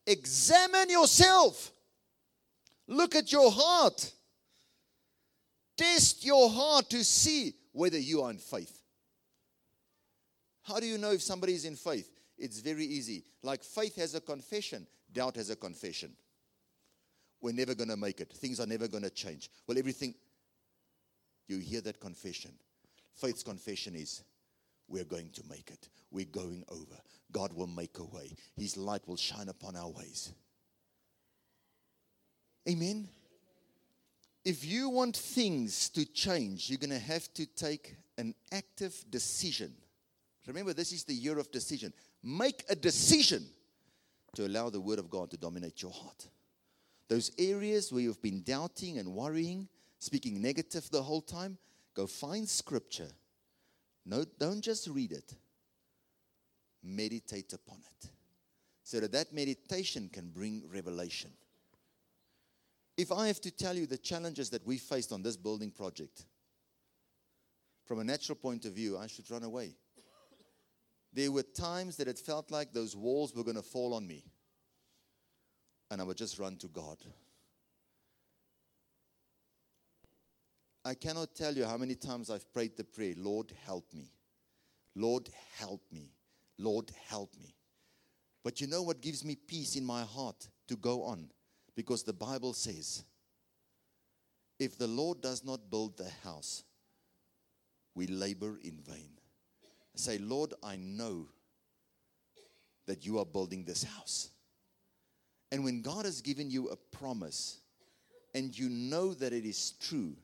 Examine 0.06 0.90
yourself. 0.90 1.72
Look 2.86 3.14
at 3.14 3.32
your 3.32 3.50
heart. 3.50 4.12
Test 5.76 6.24
your 6.24 6.48
heart 6.48 6.88
to 6.90 7.02
see 7.04 7.54
whether 7.72 7.98
you 7.98 8.22
are 8.22 8.30
in 8.30 8.38
faith. 8.38 8.80
How 10.62 10.80
do 10.80 10.86
you 10.86 10.98
know 10.98 11.12
if 11.12 11.22
somebody 11.22 11.54
is 11.54 11.64
in 11.64 11.76
faith? 11.76 12.10
It's 12.38 12.60
very 12.60 12.84
easy. 12.84 13.24
Like 13.42 13.62
faith 13.62 13.96
has 13.96 14.14
a 14.14 14.20
confession, 14.20 14.86
doubt 15.12 15.36
has 15.36 15.50
a 15.50 15.56
confession. 15.56 16.12
We're 17.40 17.52
never 17.52 17.74
going 17.74 17.90
to 17.90 17.96
make 17.96 18.20
it. 18.20 18.32
Things 18.32 18.60
are 18.60 18.66
never 18.66 18.88
going 18.88 19.02
to 19.02 19.10
change. 19.10 19.50
Well, 19.66 19.78
everything, 19.78 20.14
you 21.48 21.58
hear 21.58 21.80
that 21.82 22.00
confession. 22.00 22.52
Faith's 23.14 23.42
confession 23.42 23.94
is, 23.94 24.22
we're 24.88 25.04
going 25.04 25.30
to 25.30 25.42
make 25.48 25.70
it. 25.70 25.88
We're 26.10 26.26
going 26.26 26.64
over. 26.68 26.96
God 27.32 27.52
will 27.52 27.66
make 27.66 27.98
a 27.98 28.04
way. 28.04 28.32
His 28.56 28.76
light 28.76 29.06
will 29.06 29.16
shine 29.16 29.48
upon 29.48 29.76
our 29.76 29.88
ways. 29.90 30.32
Amen. 32.68 33.08
If 34.44 34.64
you 34.64 34.90
want 34.90 35.16
things 35.16 35.88
to 35.90 36.04
change, 36.04 36.68
you're 36.68 36.78
going 36.78 36.90
to 36.90 36.98
have 36.98 37.32
to 37.34 37.46
take 37.46 37.96
an 38.18 38.34
active 38.52 39.04
decision. 39.10 39.72
Remember, 40.46 40.74
this 40.74 40.92
is 40.92 41.04
the 41.04 41.14
year 41.14 41.38
of 41.38 41.50
decision. 41.50 41.92
Make 42.22 42.64
a 42.68 42.76
decision 42.76 43.46
to 44.34 44.46
allow 44.46 44.68
the 44.68 44.80
Word 44.80 44.98
of 44.98 45.08
God 45.08 45.30
to 45.30 45.36
dominate 45.38 45.80
your 45.80 45.92
heart. 45.92 46.28
Those 47.08 47.30
areas 47.38 47.92
where 47.92 48.02
you've 48.02 48.22
been 48.22 48.42
doubting 48.42 48.98
and 48.98 49.14
worrying, 49.14 49.68
speaking 50.04 50.42
negative 50.42 50.90
the 50.90 51.02
whole 51.02 51.22
time, 51.22 51.56
go 51.94 52.06
find 52.06 52.46
scripture. 52.46 53.08
No, 54.04 54.24
don't 54.38 54.60
just 54.60 54.86
read 54.88 55.12
it. 55.12 55.34
Meditate 56.82 57.54
upon 57.54 57.78
it. 57.78 58.10
So 58.82 59.00
that 59.00 59.12
that 59.12 59.32
meditation 59.32 60.10
can 60.12 60.28
bring 60.28 60.62
revelation. 60.70 61.30
If 62.98 63.10
I 63.10 63.28
have 63.28 63.40
to 63.40 63.50
tell 63.50 63.74
you 63.74 63.86
the 63.86 63.96
challenges 63.96 64.50
that 64.50 64.66
we 64.66 64.76
faced 64.76 65.10
on 65.10 65.22
this 65.22 65.38
building 65.38 65.70
project, 65.70 66.26
from 67.86 67.98
a 68.00 68.04
natural 68.04 68.36
point 68.36 68.66
of 68.66 68.74
view, 68.74 68.98
I 68.98 69.06
should 69.06 69.30
run 69.30 69.42
away. 69.42 69.74
There 71.14 71.32
were 71.32 71.42
times 71.42 71.96
that 71.96 72.08
it 72.08 72.18
felt 72.18 72.50
like 72.50 72.72
those 72.72 72.94
walls 72.94 73.34
were 73.34 73.44
going 73.44 73.56
to 73.56 73.62
fall 73.62 73.94
on 73.94 74.06
me. 74.06 74.24
And 75.90 76.00
I 76.00 76.04
would 76.04 76.18
just 76.18 76.38
run 76.38 76.56
to 76.58 76.68
God. 76.68 76.98
I 80.84 80.94
cannot 80.94 81.34
tell 81.34 81.54
you 81.54 81.64
how 81.64 81.78
many 81.78 81.94
times 81.94 82.28
I've 82.28 82.52
prayed 82.52 82.76
the 82.76 82.84
prayer 82.84 83.14
Lord, 83.16 83.52
help 83.64 83.86
me. 83.94 84.12
Lord, 84.94 85.28
help 85.58 85.82
me. 85.90 86.12
Lord, 86.58 86.90
help 87.08 87.34
me. 87.40 87.54
But 88.44 88.60
you 88.60 88.66
know 88.66 88.82
what 88.82 89.00
gives 89.00 89.24
me 89.24 89.34
peace 89.34 89.76
in 89.76 89.84
my 89.84 90.02
heart 90.02 90.48
to 90.68 90.76
go 90.76 91.02
on? 91.04 91.30
Because 91.74 92.02
the 92.02 92.12
Bible 92.12 92.52
says, 92.52 93.02
if 94.58 94.78
the 94.78 94.86
Lord 94.86 95.20
does 95.20 95.44
not 95.44 95.70
build 95.70 95.96
the 95.96 96.10
house, 96.22 96.62
we 97.94 98.06
labor 98.06 98.58
in 98.62 98.78
vain. 98.86 99.10
Say, 99.96 100.18
Lord, 100.18 100.54
I 100.62 100.76
know 100.76 101.28
that 102.86 103.06
you 103.06 103.18
are 103.18 103.24
building 103.24 103.64
this 103.64 103.82
house. 103.82 104.30
And 105.50 105.64
when 105.64 105.82
God 105.82 106.04
has 106.04 106.20
given 106.20 106.50
you 106.50 106.68
a 106.68 106.76
promise 106.76 107.60
and 108.34 108.56
you 108.56 108.68
know 108.68 109.14
that 109.14 109.32
it 109.32 109.44
is 109.44 109.72
true, 109.80 110.16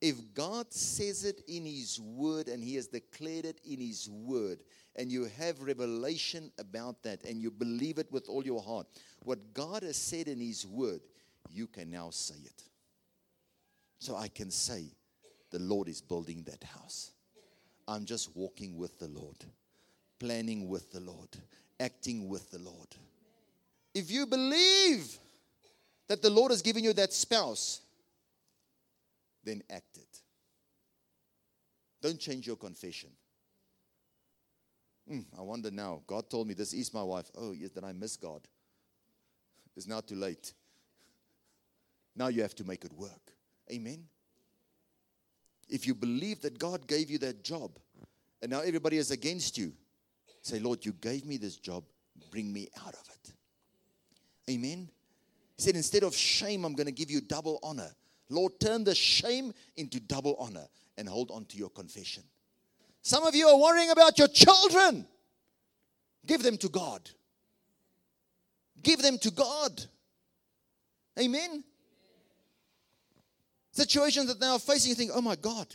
if 0.00 0.34
God 0.34 0.72
says 0.72 1.24
it 1.24 1.42
in 1.46 1.66
His 1.66 2.00
Word 2.00 2.48
and 2.48 2.62
He 2.62 2.74
has 2.76 2.86
declared 2.86 3.44
it 3.44 3.60
in 3.64 3.80
His 3.80 4.08
Word, 4.08 4.60
and 4.96 5.10
you 5.10 5.28
have 5.38 5.60
revelation 5.62 6.50
about 6.58 7.02
that 7.02 7.24
and 7.24 7.40
you 7.40 7.50
believe 7.50 7.98
it 7.98 8.10
with 8.10 8.28
all 8.28 8.44
your 8.44 8.62
heart, 8.62 8.86
what 9.20 9.54
God 9.54 9.82
has 9.82 9.96
said 9.96 10.28
in 10.28 10.40
His 10.40 10.66
Word, 10.66 11.00
you 11.50 11.66
can 11.66 11.90
now 11.90 12.10
say 12.10 12.36
it. 12.44 12.62
So 13.98 14.16
I 14.16 14.28
can 14.28 14.50
say, 14.50 14.84
the 15.50 15.58
Lord 15.58 15.88
is 15.88 16.00
building 16.00 16.44
that 16.46 16.62
house. 16.64 17.10
I'm 17.86 18.04
just 18.04 18.34
walking 18.36 18.76
with 18.76 18.98
the 18.98 19.08
Lord, 19.08 19.36
planning 20.18 20.68
with 20.68 20.90
the 20.92 21.00
Lord, 21.00 21.28
acting 21.78 22.28
with 22.28 22.50
the 22.50 22.58
Lord. 22.58 22.88
If 23.94 24.10
you 24.10 24.26
believe 24.26 25.18
that 26.08 26.22
the 26.22 26.30
Lord 26.30 26.52
has 26.52 26.62
given 26.62 26.84
you 26.84 26.92
that 26.94 27.12
spouse, 27.12 27.80
then 29.44 29.62
act 29.70 29.96
it. 29.96 30.20
Don't 32.02 32.18
change 32.18 32.46
your 32.46 32.56
confession. 32.56 33.10
Mm, 35.10 35.24
I 35.38 35.42
wonder 35.42 35.70
now. 35.70 36.02
God 36.06 36.30
told 36.30 36.46
me 36.46 36.54
this 36.54 36.72
is 36.72 36.94
my 36.94 37.02
wife. 37.02 37.30
Oh, 37.36 37.52
yes, 37.52 37.70
did 37.70 37.84
I 37.84 37.92
miss 37.92 38.16
God? 38.16 38.42
It's 39.76 39.86
now 39.86 40.00
too 40.00 40.16
late. 40.16 40.52
Now 42.16 42.28
you 42.28 42.42
have 42.42 42.54
to 42.56 42.64
make 42.64 42.84
it 42.84 42.92
work. 42.92 43.32
Amen. 43.70 44.04
If 45.68 45.86
you 45.86 45.94
believe 45.94 46.40
that 46.42 46.58
God 46.58 46.86
gave 46.86 47.10
you 47.10 47.18
that 47.18 47.44
job 47.44 47.78
and 48.42 48.50
now 48.50 48.60
everybody 48.60 48.96
is 48.96 49.10
against 49.10 49.56
you, 49.56 49.72
say, 50.42 50.58
Lord, 50.58 50.84
you 50.84 50.92
gave 50.92 51.24
me 51.24 51.36
this 51.36 51.56
job, 51.56 51.84
bring 52.30 52.52
me 52.52 52.68
out 52.84 52.94
of 52.94 53.08
it. 53.08 53.32
Amen. 54.50 54.88
He 55.56 55.62
said, 55.62 55.76
instead 55.76 56.02
of 56.02 56.14
shame, 56.14 56.64
I'm 56.64 56.74
going 56.74 56.86
to 56.86 56.92
give 56.92 57.10
you 57.10 57.20
double 57.20 57.60
honor. 57.62 57.90
Lord, 58.30 58.58
turn 58.60 58.84
the 58.84 58.94
shame 58.94 59.52
into 59.76 60.00
double 60.00 60.36
honor 60.38 60.66
and 60.96 61.08
hold 61.08 61.30
on 61.30 61.44
to 61.46 61.56
your 61.56 61.70
confession. 61.70 62.22
Some 63.02 63.24
of 63.24 63.34
you 63.34 63.48
are 63.48 63.58
worrying 63.58 63.90
about 63.90 64.18
your 64.18 64.28
children. 64.28 65.06
Give 66.26 66.42
them 66.42 66.56
to 66.58 66.68
God. 66.68 67.08
Give 68.82 69.02
them 69.02 69.18
to 69.18 69.30
God. 69.30 69.82
Amen. 71.18 71.64
Situations 73.72 74.26
that 74.26 74.40
they 74.40 74.46
are 74.46 74.58
facing, 74.58 74.90
you 74.90 74.94
think, 74.94 75.10
oh 75.14 75.20
my 75.20 75.36
God, 75.36 75.66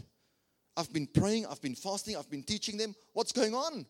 I've 0.78 0.92
been 0.92 1.08
praying, 1.08 1.46
I've 1.46 1.62
been 1.62 1.76
fasting, 1.76 2.16
I've 2.18 2.30
been 2.30 2.44
teaching 2.44 2.78
them. 2.78 2.96
What's 3.14 3.32
going 3.32 3.54
on? 3.54 3.86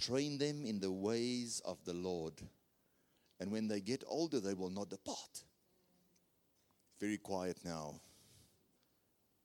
Train 0.00 0.38
them 0.38 0.64
in 0.64 0.80
the 0.80 0.90
ways 0.90 1.60
of 1.64 1.78
the 1.84 1.92
Lord. 1.92 2.34
And 3.38 3.52
when 3.52 3.68
they 3.68 3.80
get 3.80 4.02
older, 4.06 4.40
they 4.40 4.54
will 4.54 4.70
not 4.70 4.88
depart. 4.88 5.44
Very 7.02 7.18
quiet 7.18 7.56
now. 7.64 7.96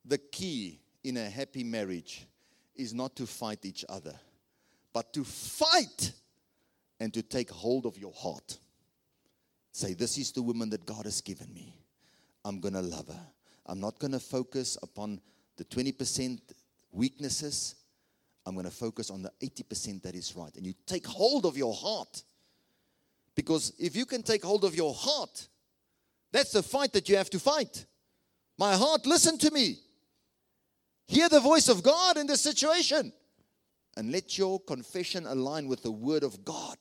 The 0.06 0.20
key 0.20 0.80
in 1.04 1.18
a 1.18 1.28
happy 1.28 1.64
marriage 1.64 2.28
is 2.76 2.94
not 2.94 3.16
to 3.16 3.26
fight 3.26 3.66
each 3.66 3.84
other, 3.90 4.14
but 4.94 5.12
to 5.14 5.24
fight 5.24 6.12
and 7.00 7.12
to 7.16 7.24
take 7.24 7.50
hold 7.50 7.88
of 7.88 7.98
your 7.98 8.14
heart. 8.14 8.60
Say, 9.72 9.96
This 9.96 10.20
is 10.20 10.32
the 10.32 10.44
woman 10.44 10.70
that 10.70 10.86
God 10.86 11.06
has 11.06 11.20
given 11.20 11.52
me. 11.52 11.74
I'm 12.46 12.60
going 12.60 12.76
to 12.76 12.82
love 12.82 13.08
her. 13.08 13.28
I'm 13.66 13.80
not 13.80 13.98
going 13.98 14.14
to 14.14 14.20
focus 14.20 14.78
upon 14.84 15.20
the 15.56 15.66
20% 15.66 16.40
weaknesses. 16.92 17.74
I'm 18.46 18.54
going 18.54 18.68
to 18.68 18.72
focus 18.72 19.10
on 19.10 19.24
the 19.24 19.32
80% 19.42 20.04
that 20.04 20.14
is 20.14 20.36
right. 20.36 20.56
And 20.56 20.64
you 20.64 20.76
take 20.86 21.08
hold 21.08 21.48
of 21.48 21.58
your 21.58 21.74
heart. 21.74 22.22
Because 23.34 23.74
if 23.80 23.96
you 23.96 24.06
can 24.06 24.22
take 24.22 24.46
hold 24.46 24.64
of 24.64 24.76
your 24.76 24.94
heart, 24.94 25.48
that's 26.38 26.52
the 26.52 26.62
fight 26.62 26.94
that 26.94 27.10
you 27.10 27.18
have 27.18 27.32
to 27.32 27.40
fight. 27.40 27.88
My 28.60 28.76
heart, 28.76 29.08
listen 29.08 29.40
to 29.40 29.50
me. 29.50 29.80
Hear 31.08 31.30
the 31.30 31.40
voice 31.40 31.68
of 31.68 31.82
God 31.82 32.16
in 32.16 32.28
this 32.28 32.42
situation. 32.42 33.12
And 33.96 34.12
let 34.12 34.38
your 34.38 34.60
confession 34.60 35.26
align 35.26 35.68
with 35.68 35.82
the 35.82 35.92
word 35.92 36.22
of 36.22 36.46
God 36.46 36.78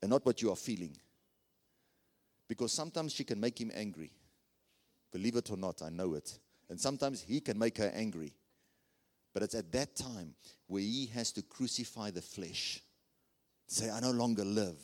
and 0.00 0.10
not 0.10 0.24
what 0.24 0.40
you 0.40 0.50
are 0.50 0.56
feeling. 0.56 0.96
Because 2.48 2.72
sometimes 2.72 3.12
she 3.12 3.22
can 3.22 3.38
make 3.38 3.60
him 3.60 3.70
angry. 3.74 4.12
Believe 5.12 5.36
it 5.36 5.50
or 5.50 5.58
not, 5.58 5.82
I 5.82 5.90
know 5.90 6.14
it. 6.14 6.38
And 6.70 6.80
sometimes 6.80 7.20
he 7.20 7.40
can 7.40 7.58
make 7.58 7.76
her 7.76 7.92
angry. 7.94 8.32
But 9.34 9.42
it's 9.42 9.54
at 9.54 9.70
that 9.72 9.94
time 9.94 10.34
where 10.68 10.80
he 10.80 11.04
has 11.12 11.32
to 11.32 11.42
crucify 11.42 12.12
the 12.12 12.22
flesh. 12.22 12.80
Say, 13.66 13.90
I 13.90 14.00
no 14.00 14.12
longer 14.12 14.46
live, 14.46 14.78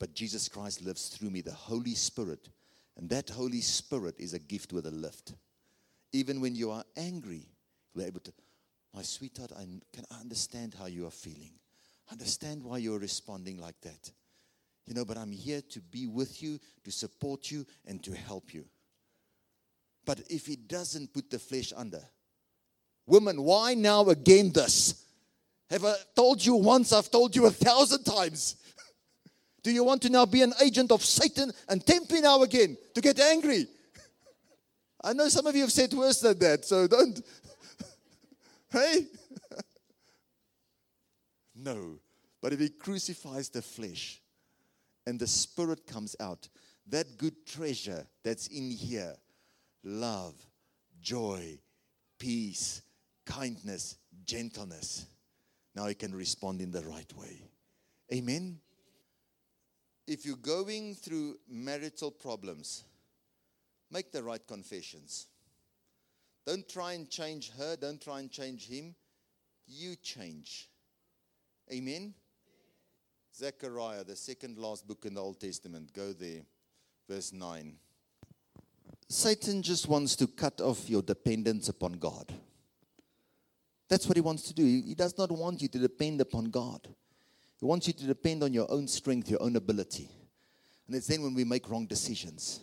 but 0.00 0.14
Jesus 0.14 0.48
Christ 0.48 0.82
lives 0.82 1.08
through 1.08 1.30
me, 1.30 1.42
the 1.42 1.52
Holy 1.52 1.94
Spirit. 1.94 2.48
And 2.96 3.10
that 3.10 3.28
Holy 3.30 3.60
Spirit 3.60 4.16
is 4.18 4.32
a 4.32 4.38
gift 4.38 4.72
with 4.72 4.86
a 4.86 4.90
lift. 4.90 5.34
Even 6.12 6.40
when 6.40 6.54
you 6.54 6.70
are 6.70 6.84
angry, 6.96 7.46
you're 7.94 8.06
able 8.06 8.20
to, 8.20 8.32
my 8.94 9.02
sweetheart, 9.02 9.52
I 9.56 9.66
can 9.92 10.04
understand 10.18 10.74
how 10.78 10.86
you 10.86 11.06
are 11.06 11.10
feeling. 11.10 11.52
Understand 12.10 12.62
why 12.62 12.78
you're 12.78 12.98
responding 12.98 13.58
like 13.58 13.80
that. 13.82 14.10
You 14.86 14.94
know, 14.94 15.04
but 15.04 15.18
I'm 15.18 15.32
here 15.32 15.60
to 15.70 15.80
be 15.80 16.06
with 16.06 16.42
you, 16.42 16.58
to 16.84 16.92
support 16.92 17.50
you, 17.50 17.66
and 17.84 18.02
to 18.04 18.14
help 18.14 18.54
you. 18.54 18.64
But 20.04 20.20
if 20.30 20.46
he 20.46 20.56
doesn't 20.56 21.12
put 21.12 21.28
the 21.28 21.38
flesh 21.38 21.72
under, 21.76 22.00
woman, 23.06 23.42
why 23.42 23.74
now 23.74 24.08
again 24.08 24.52
this? 24.52 25.04
Have 25.68 25.84
I 25.84 25.96
told 26.14 26.44
you 26.44 26.54
once? 26.54 26.92
I've 26.92 27.10
told 27.10 27.34
you 27.34 27.46
a 27.46 27.50
thousand 27.50 28.04
times. 28.04 28.56
Do 29.66 29.72
you 29.72 29.82
want 29.82 30.00
to 30.02 30.10
now 30.10 30.24
be 30.24 30.42
an 30.42 30.52
agent 30.62 30.92
of 30.92 31.04
Satan 31.04 31.50
and 31.68 31.84
tempt 31.84 32.12
me 32.12 32.20
now 32.20 32.40
again 32.42 32.78
to 32.94 33.00
get 33.00 33.18
angry? 33.18 33.66
I 35.02 35.12
know 35.12 35.28
some 35.28 35.44
of 35.44 35.56
you 35.56 35.62
have 35.62 35.72
said 35.72 35.92
worse 35.92 36.20
than 36.20 36.38
that, 36.38 36.64
so 36.64 36.86
don't. 36.86 37.20
hey? 38.70 39.06
no. 41.56 41.98
But 42.40 42.52
if 42.52 42.60
he 42.60 42.68
crucifies 42.68 43.48
the 43.48 43.60
flesh 43.60 44.22
and 45.04 45.18
the 45.18 45.26
spirit 45.26 45.84
comes 45.84 46.14
out, 46.20 46.48
that 46.86 47.18
good 47.18 47.44
treasure 47.44 48.06
that's 48.22 48.46
in 48.46 48.70
here 48.70 49.16
love, 49.82 50.36
joy, 51.00 51.58
peace, 52.20 52.82
kindness, 53.24 53.96
gentleness 54.24 55.06
now 55.74 55.88
he 55.88 55.94
can 55.94 56.14
respond 56.14 56.60
in 56.60 56.70
the 56.70 56.82
right 56.82 57.12
way. 57.16 57.42
Amen. 58.14 58.60
If 60.06 60.24
you're 60.24 60.36
going 60.36 60.94
through 60.94 61.38
marital 61.48 62.10
problems, 62.10 62.84
Make 63.90 64.10
the 64.12 64.22
right 64.22 64.44
confessions. 64.46 65.26
Don't 66.46 66.68
try 66.68 66.92
and 66.92 67.08
change 67.08 67.50
her. 67.58 67.76
Don't 67.76 68.00
try 68.00 68.20
and 68.20 68.30
change 68.30 68.66
him. 68.68 68.94
You 69.66 69.96
change. 69.96 70.68
Amen. 71.72 72.14
Zechariah, 73.34 74.04
the 74.04 74.16
second 74.16 74.58
last 74.58 74.86
book 74.86 75.04
in 75.04 75.14
the 75.14 75.20
Old 75.20 75.40
Testament. 75.40 75.92
Go 75.92 76.12
there. 76.12 76.42
Verse 77.08 77.32
9. 77.32 77.76
Satan 79.08 79.62
just 79.62 79.88
wants 79.88 80.16
to 80.16 80.26
cut 80.26 80.60
off 80.60 80.88
your 80.88 81.02
dependence 81.02 81.68
upon 81.68 81.92
God. 81.94 82.32
That's 83.88 84.06
what 84.06 84.16
he 84.16 84.20
wants 84.20 84.42
to 84.44 84.54
do. 84.54 84.64
He 84.64 84.94
does 84.94 85.16
not 85.16 85.30
want 85.30 85.62
you 85.62 85.68
to 85.68 85.78
depend 85.78 86.20
upon 86.20 86.46
God. 86.46 86.88
He 87.58 87.64
wants 87.64 87.86
you 87.86 87.92
to 87.94 88.04
depend 88.04 88.42
on 88.42 88.52
your 88.52 88.70
own 88.70 88.86
strength, 88.86 89.30
your 89.30 89.42
own 89.42 89.56
ability. 89.56 90.10
And 90.86 90.94
it's 90.94 91.06
then 91.06 91.22
when 91.22 91.34
we 91.34 91.44
make 91.44 91.68
wrong 91.68 91.86
decisions. 91.86 92.60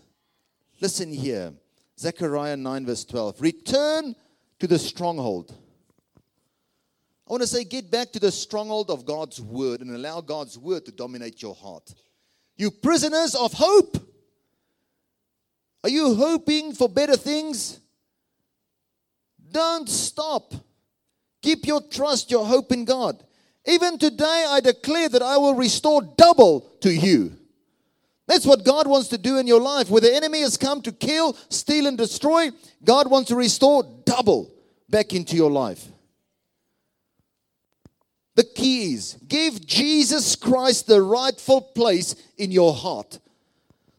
Listen 0.79 1.11
here. 1.11 1.53
Zechariah 1.99 2.57
9, 2.57 2.85
verse 2.85 3.05
12. 3.05 3.41
Return 3.41 4.15
to 4.59 4.67
the 4.67 4.79
stronghold. 4.79 5.55
I 7.27 7.31
want 7.31 7.41
to 7.41 7.47
say, 7.47 7.63
get 7.63 7.89
back 7.89 8.11
to 8.11 8.19
the 8.19 8.31
stronghold 8.31 8.89
of 8.89 9.05
God's 9.05 9.39
word 9.39 9.81
and 9.81 9.91
allow 9.91 10.21
God's 10.21 10.57
word 10.57 10.85
to 10.85 10.91
dominate 10.91 11.41
your 11.41 11.55
heart. 11.55 11.93
You 12.55 12.69
prisoners 12.69 13.35
of 13.35 13.53
hope. 13.53 13.97
Are 15.83 15.89
you 15.89 16.15
hoping 16.15 16.73
for 16.73 16.87
better 16.87 17.17
things? 17.17 17.79
Don't 19.51 19.87
stop. 19.87 20.53
Keep 21.41 21.65
your 21.67 21.81
trust, 21.81 22.31
your 22.31 22.45
hope 22.45 22.71
in 22.71 22.85
God. 22.85 23.23
Even 23.65 23.97
today, 23.97 24.45
I 24.47 24.59
declare 24.59 25.09
that 25.09 25.21
I 25.21 25.37
will 25.37 25.55
restore 25.55 26.01
double 26.01 26.61
to 26.81 26.93
you. 26.93 27.37
That's 28.27 28.45
what 28.45 28.63
God 28.63 28.87
wants 28.87 29.09
to 29.09 29.17
do 29.17 29.37
in 29.37 29.47
your 29.47 29.61
life. 29.61 29.89
Where 29.89 30.01
the 30.01 30.13
enemy 30.13 30.41
has 30.41 30.57
come 30.57 30.81
to 30.81 30.91
kill, 30.91 31.33
steal, 31.49 31.87
and 31.87 31.97
destroy, 31.97 32.49
God 32.83 33.09
wants 33.09 33.29
to 33.29 33.35
restore 33.35 33.83
double 34.05 34.51
back 34.89 35.13
into 35.13 35.35
your 35.35 35.51
life. 35.51 35.87
The 38.35 38.43
key 38.43 38.93
is 38.93 39.17
give 39.27 39.65
Jesus 39.65 40.35
Christ 40.35 40.87
the 40.87 41.01
rightful 41.01 41.61
place 41.61 42.15
in 42.37 42.51
your 42.51 42.73
heart. 42.73 43.19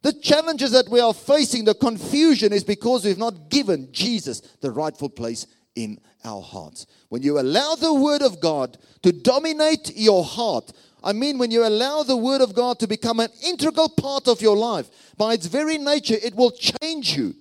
The 0.03 0.13
challenges 0.13 0.73
that 0.73 0.89
we 0.89 1.01
are 1.01 1.15
facing, 1.15 1.65
the 1.65 1.75
confusion, 1.75 2.53
is 2.53 2.65
because 2.65 3.05
we've 3.05 3.17
not 3.17 3.49
given 3.49 3.89
Jesus 3.93 4.41
the 4.61 4.71
rightful 4.71 5.09
place 5.09 5.47
in 5.75 5.99
our 6.25 6.43
hearts. 6.43 6.87
When 7.09 7.23
you 7.23 7.39
allow 7.39 7.75
the 7.75 7.95
Word 7.95 8.23
of 8.23 8.41
God 8.41 8.79
to 9.03 9.13
dominate 9.13 9.93
your 9.97 10.25
heart, 10.25 10.73
I 11.03 11.13
mean, 11.13 11.39
when 11.39 11.51
you 11.51 11.67
allow 11.67 12.03
the 12.03 12.17
Word 12.17 12.41
of 12.41 12.55
God 12.55 12.79
to 12.79 12.87
become 12.87 13.21
an 13.21 13.31
integral 13.47 13.91
part 13.91 14.27
of 14.27 14.41
your 14.41 14.57
life, 14.57 14.89
by 15.17 15.35
its 15.35 15.47
very 15.47 15.79
nature, 15.79 16.17
it 16.23 16.35
will 16.35 16.51
change 16.51 17.17
you. 17.17 17.35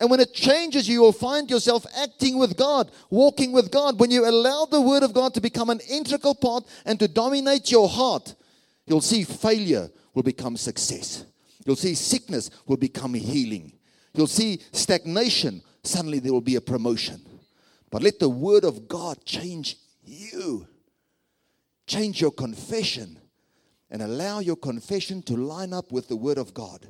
And 0.00 0.10
when 0.10 0.20
it 0.20 0.32
changes 0.32 0.88
you, 0.88 0.94
you 0.94 1.00
will 1.00 1.12
find 1.12 1.50
yourself 1.50 1.84
acting 1.96 2.38
with 2.38 2.56
God, 2.56 2.92
walking 3.10 3.50
with 3.50 3.72
God. 3.72 3.98
When 3.98 4.10
you 4.10 4.28
allow 4.28 4.66
the 4.66 4.80
Word 4.80 5.02
of 5.02 5.12
God 5.12 5.34
to 5.34 5.40
become 5.40 5.70
an 5.70 5.80
integral 5.90 6.34
part 6.34 6.64
and 6.84 7.00
to 7.00 7.08
dominate 7.08 7.72
your 7.72 7.88
heart, 7.88 8.34
you'll 8.86 9.00
see 9.00 9.24
failure 9.24 9.90
will 10.14 10.22
become 10.22 10.56
success. 10.56 11.24
You'll 11.64 11.76
see 11.76 11.94
sickness 11.94 12.50
will 12.66 12.76
become 12.76 13.14
healing. 13.14 13.72
You'll 14.14 14.26
see 14.26 14.60
stagnation, 14.72 15.62
suddenly 15.82 16.18
there 16.18 16.32
will 16.32 16.40
be 16.40 16.56
a 16.56 16.60
promotion. 16.60 17.20
But 17.90 18.02
let 18.02 18.18
the 18.18 18.28
Word 18.28 18.64
of 18.64 18.88
God 18.88 19.24
change 19.24 19.76
you, 20.04 20.66
change 21.86 22.20
your 22.20 22.30
confession, 22.30 23.18
and 23.90 24.02
allow 24.02 24.40
your 24.40 24.56
confession 24.56 25.22
to 25.22 25.36
line 25.36 25.72
up 25.72 25.92
with 25.92 26.08
the 26.08 26.16
Word 26.16 26.38
of 26.38 26.52
God. 26.52 26.86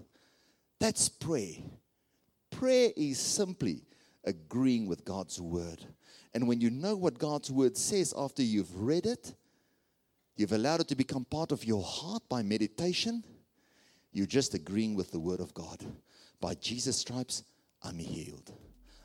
That's 0.80 1.08
prayer. 1.08 1.56
Prayer 2.50 2.90
is 2.96 3.18
simply 3.18 3.82
agreeing 4.24 4.86
with 4.86 5.04
God's 5.04 5.40
Word. 5.40 5.84
And 6.34 6.46
when 6.48 6.60
you 6.60 6.70
know 6.70 6.96
what 6.96 7.18
God's 7.18 7.50
Word 7.50 7.76
says 7.76 8.12
after 8.16 8.42
you've 8.42 8.74
read 8.76 9.06
it, 9.06 9.34
you've 10.36 10.52
allowed 10.52 10.80
it 10.80 10.88
to 10.88 10.96
become 10.96 11.24
part 11.24 11.52
of 11.52 11.64
your 11.64 11.82
heart 11.82 12.22
by 12.28 12.42
meditation, 12.42 13.22
you're 14.12 14.26
just 14.26 14.54
agreeing 14.54 14.94
with 14.94 15.12
the 15.12 15.18
Word 15.18 15.40
of 15.40 15.54
God. 15.54 15.84
By 16.40 16.54
Jesus' 16.54 16.98
stripes, 16.98 17.44
I'm 17.82 17.98
healed. 17.98 18.52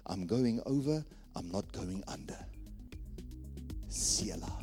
I'm 0.06 0.26
going 0.26 0.62
over, 0.66 1.06
I'm 1.36 1.50
not 1.52 1.72
going 1.72 2.04
under. 2.08 2.38
Selah. 3.88 4.60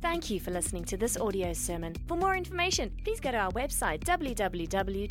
Thank 0.00 0.30
you 0.30 0.40
for 0.40 0.50
listening 0.50 0.84
to 0.86 0.96
this 0.96 1.16
audio 1.16 1.52
sermon. 1.52 1.94
For 2.08 2.16
more 2.16 2.34
information, 2.34 2.90
please 3.04 3.20
go 3.20 3.30
to 3.30 3.36
our 3.36 3.52
website 3.52 4.00
www.hoc.org.za. 4.02 5.02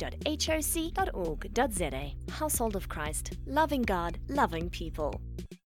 Household 2.30 2.76
of 2.76 2.88
Christ, 2.90 3.38
loving 3.46 3.82
God, 3.82 4.18
loving 4.28 4.68
people. 4.68 5.18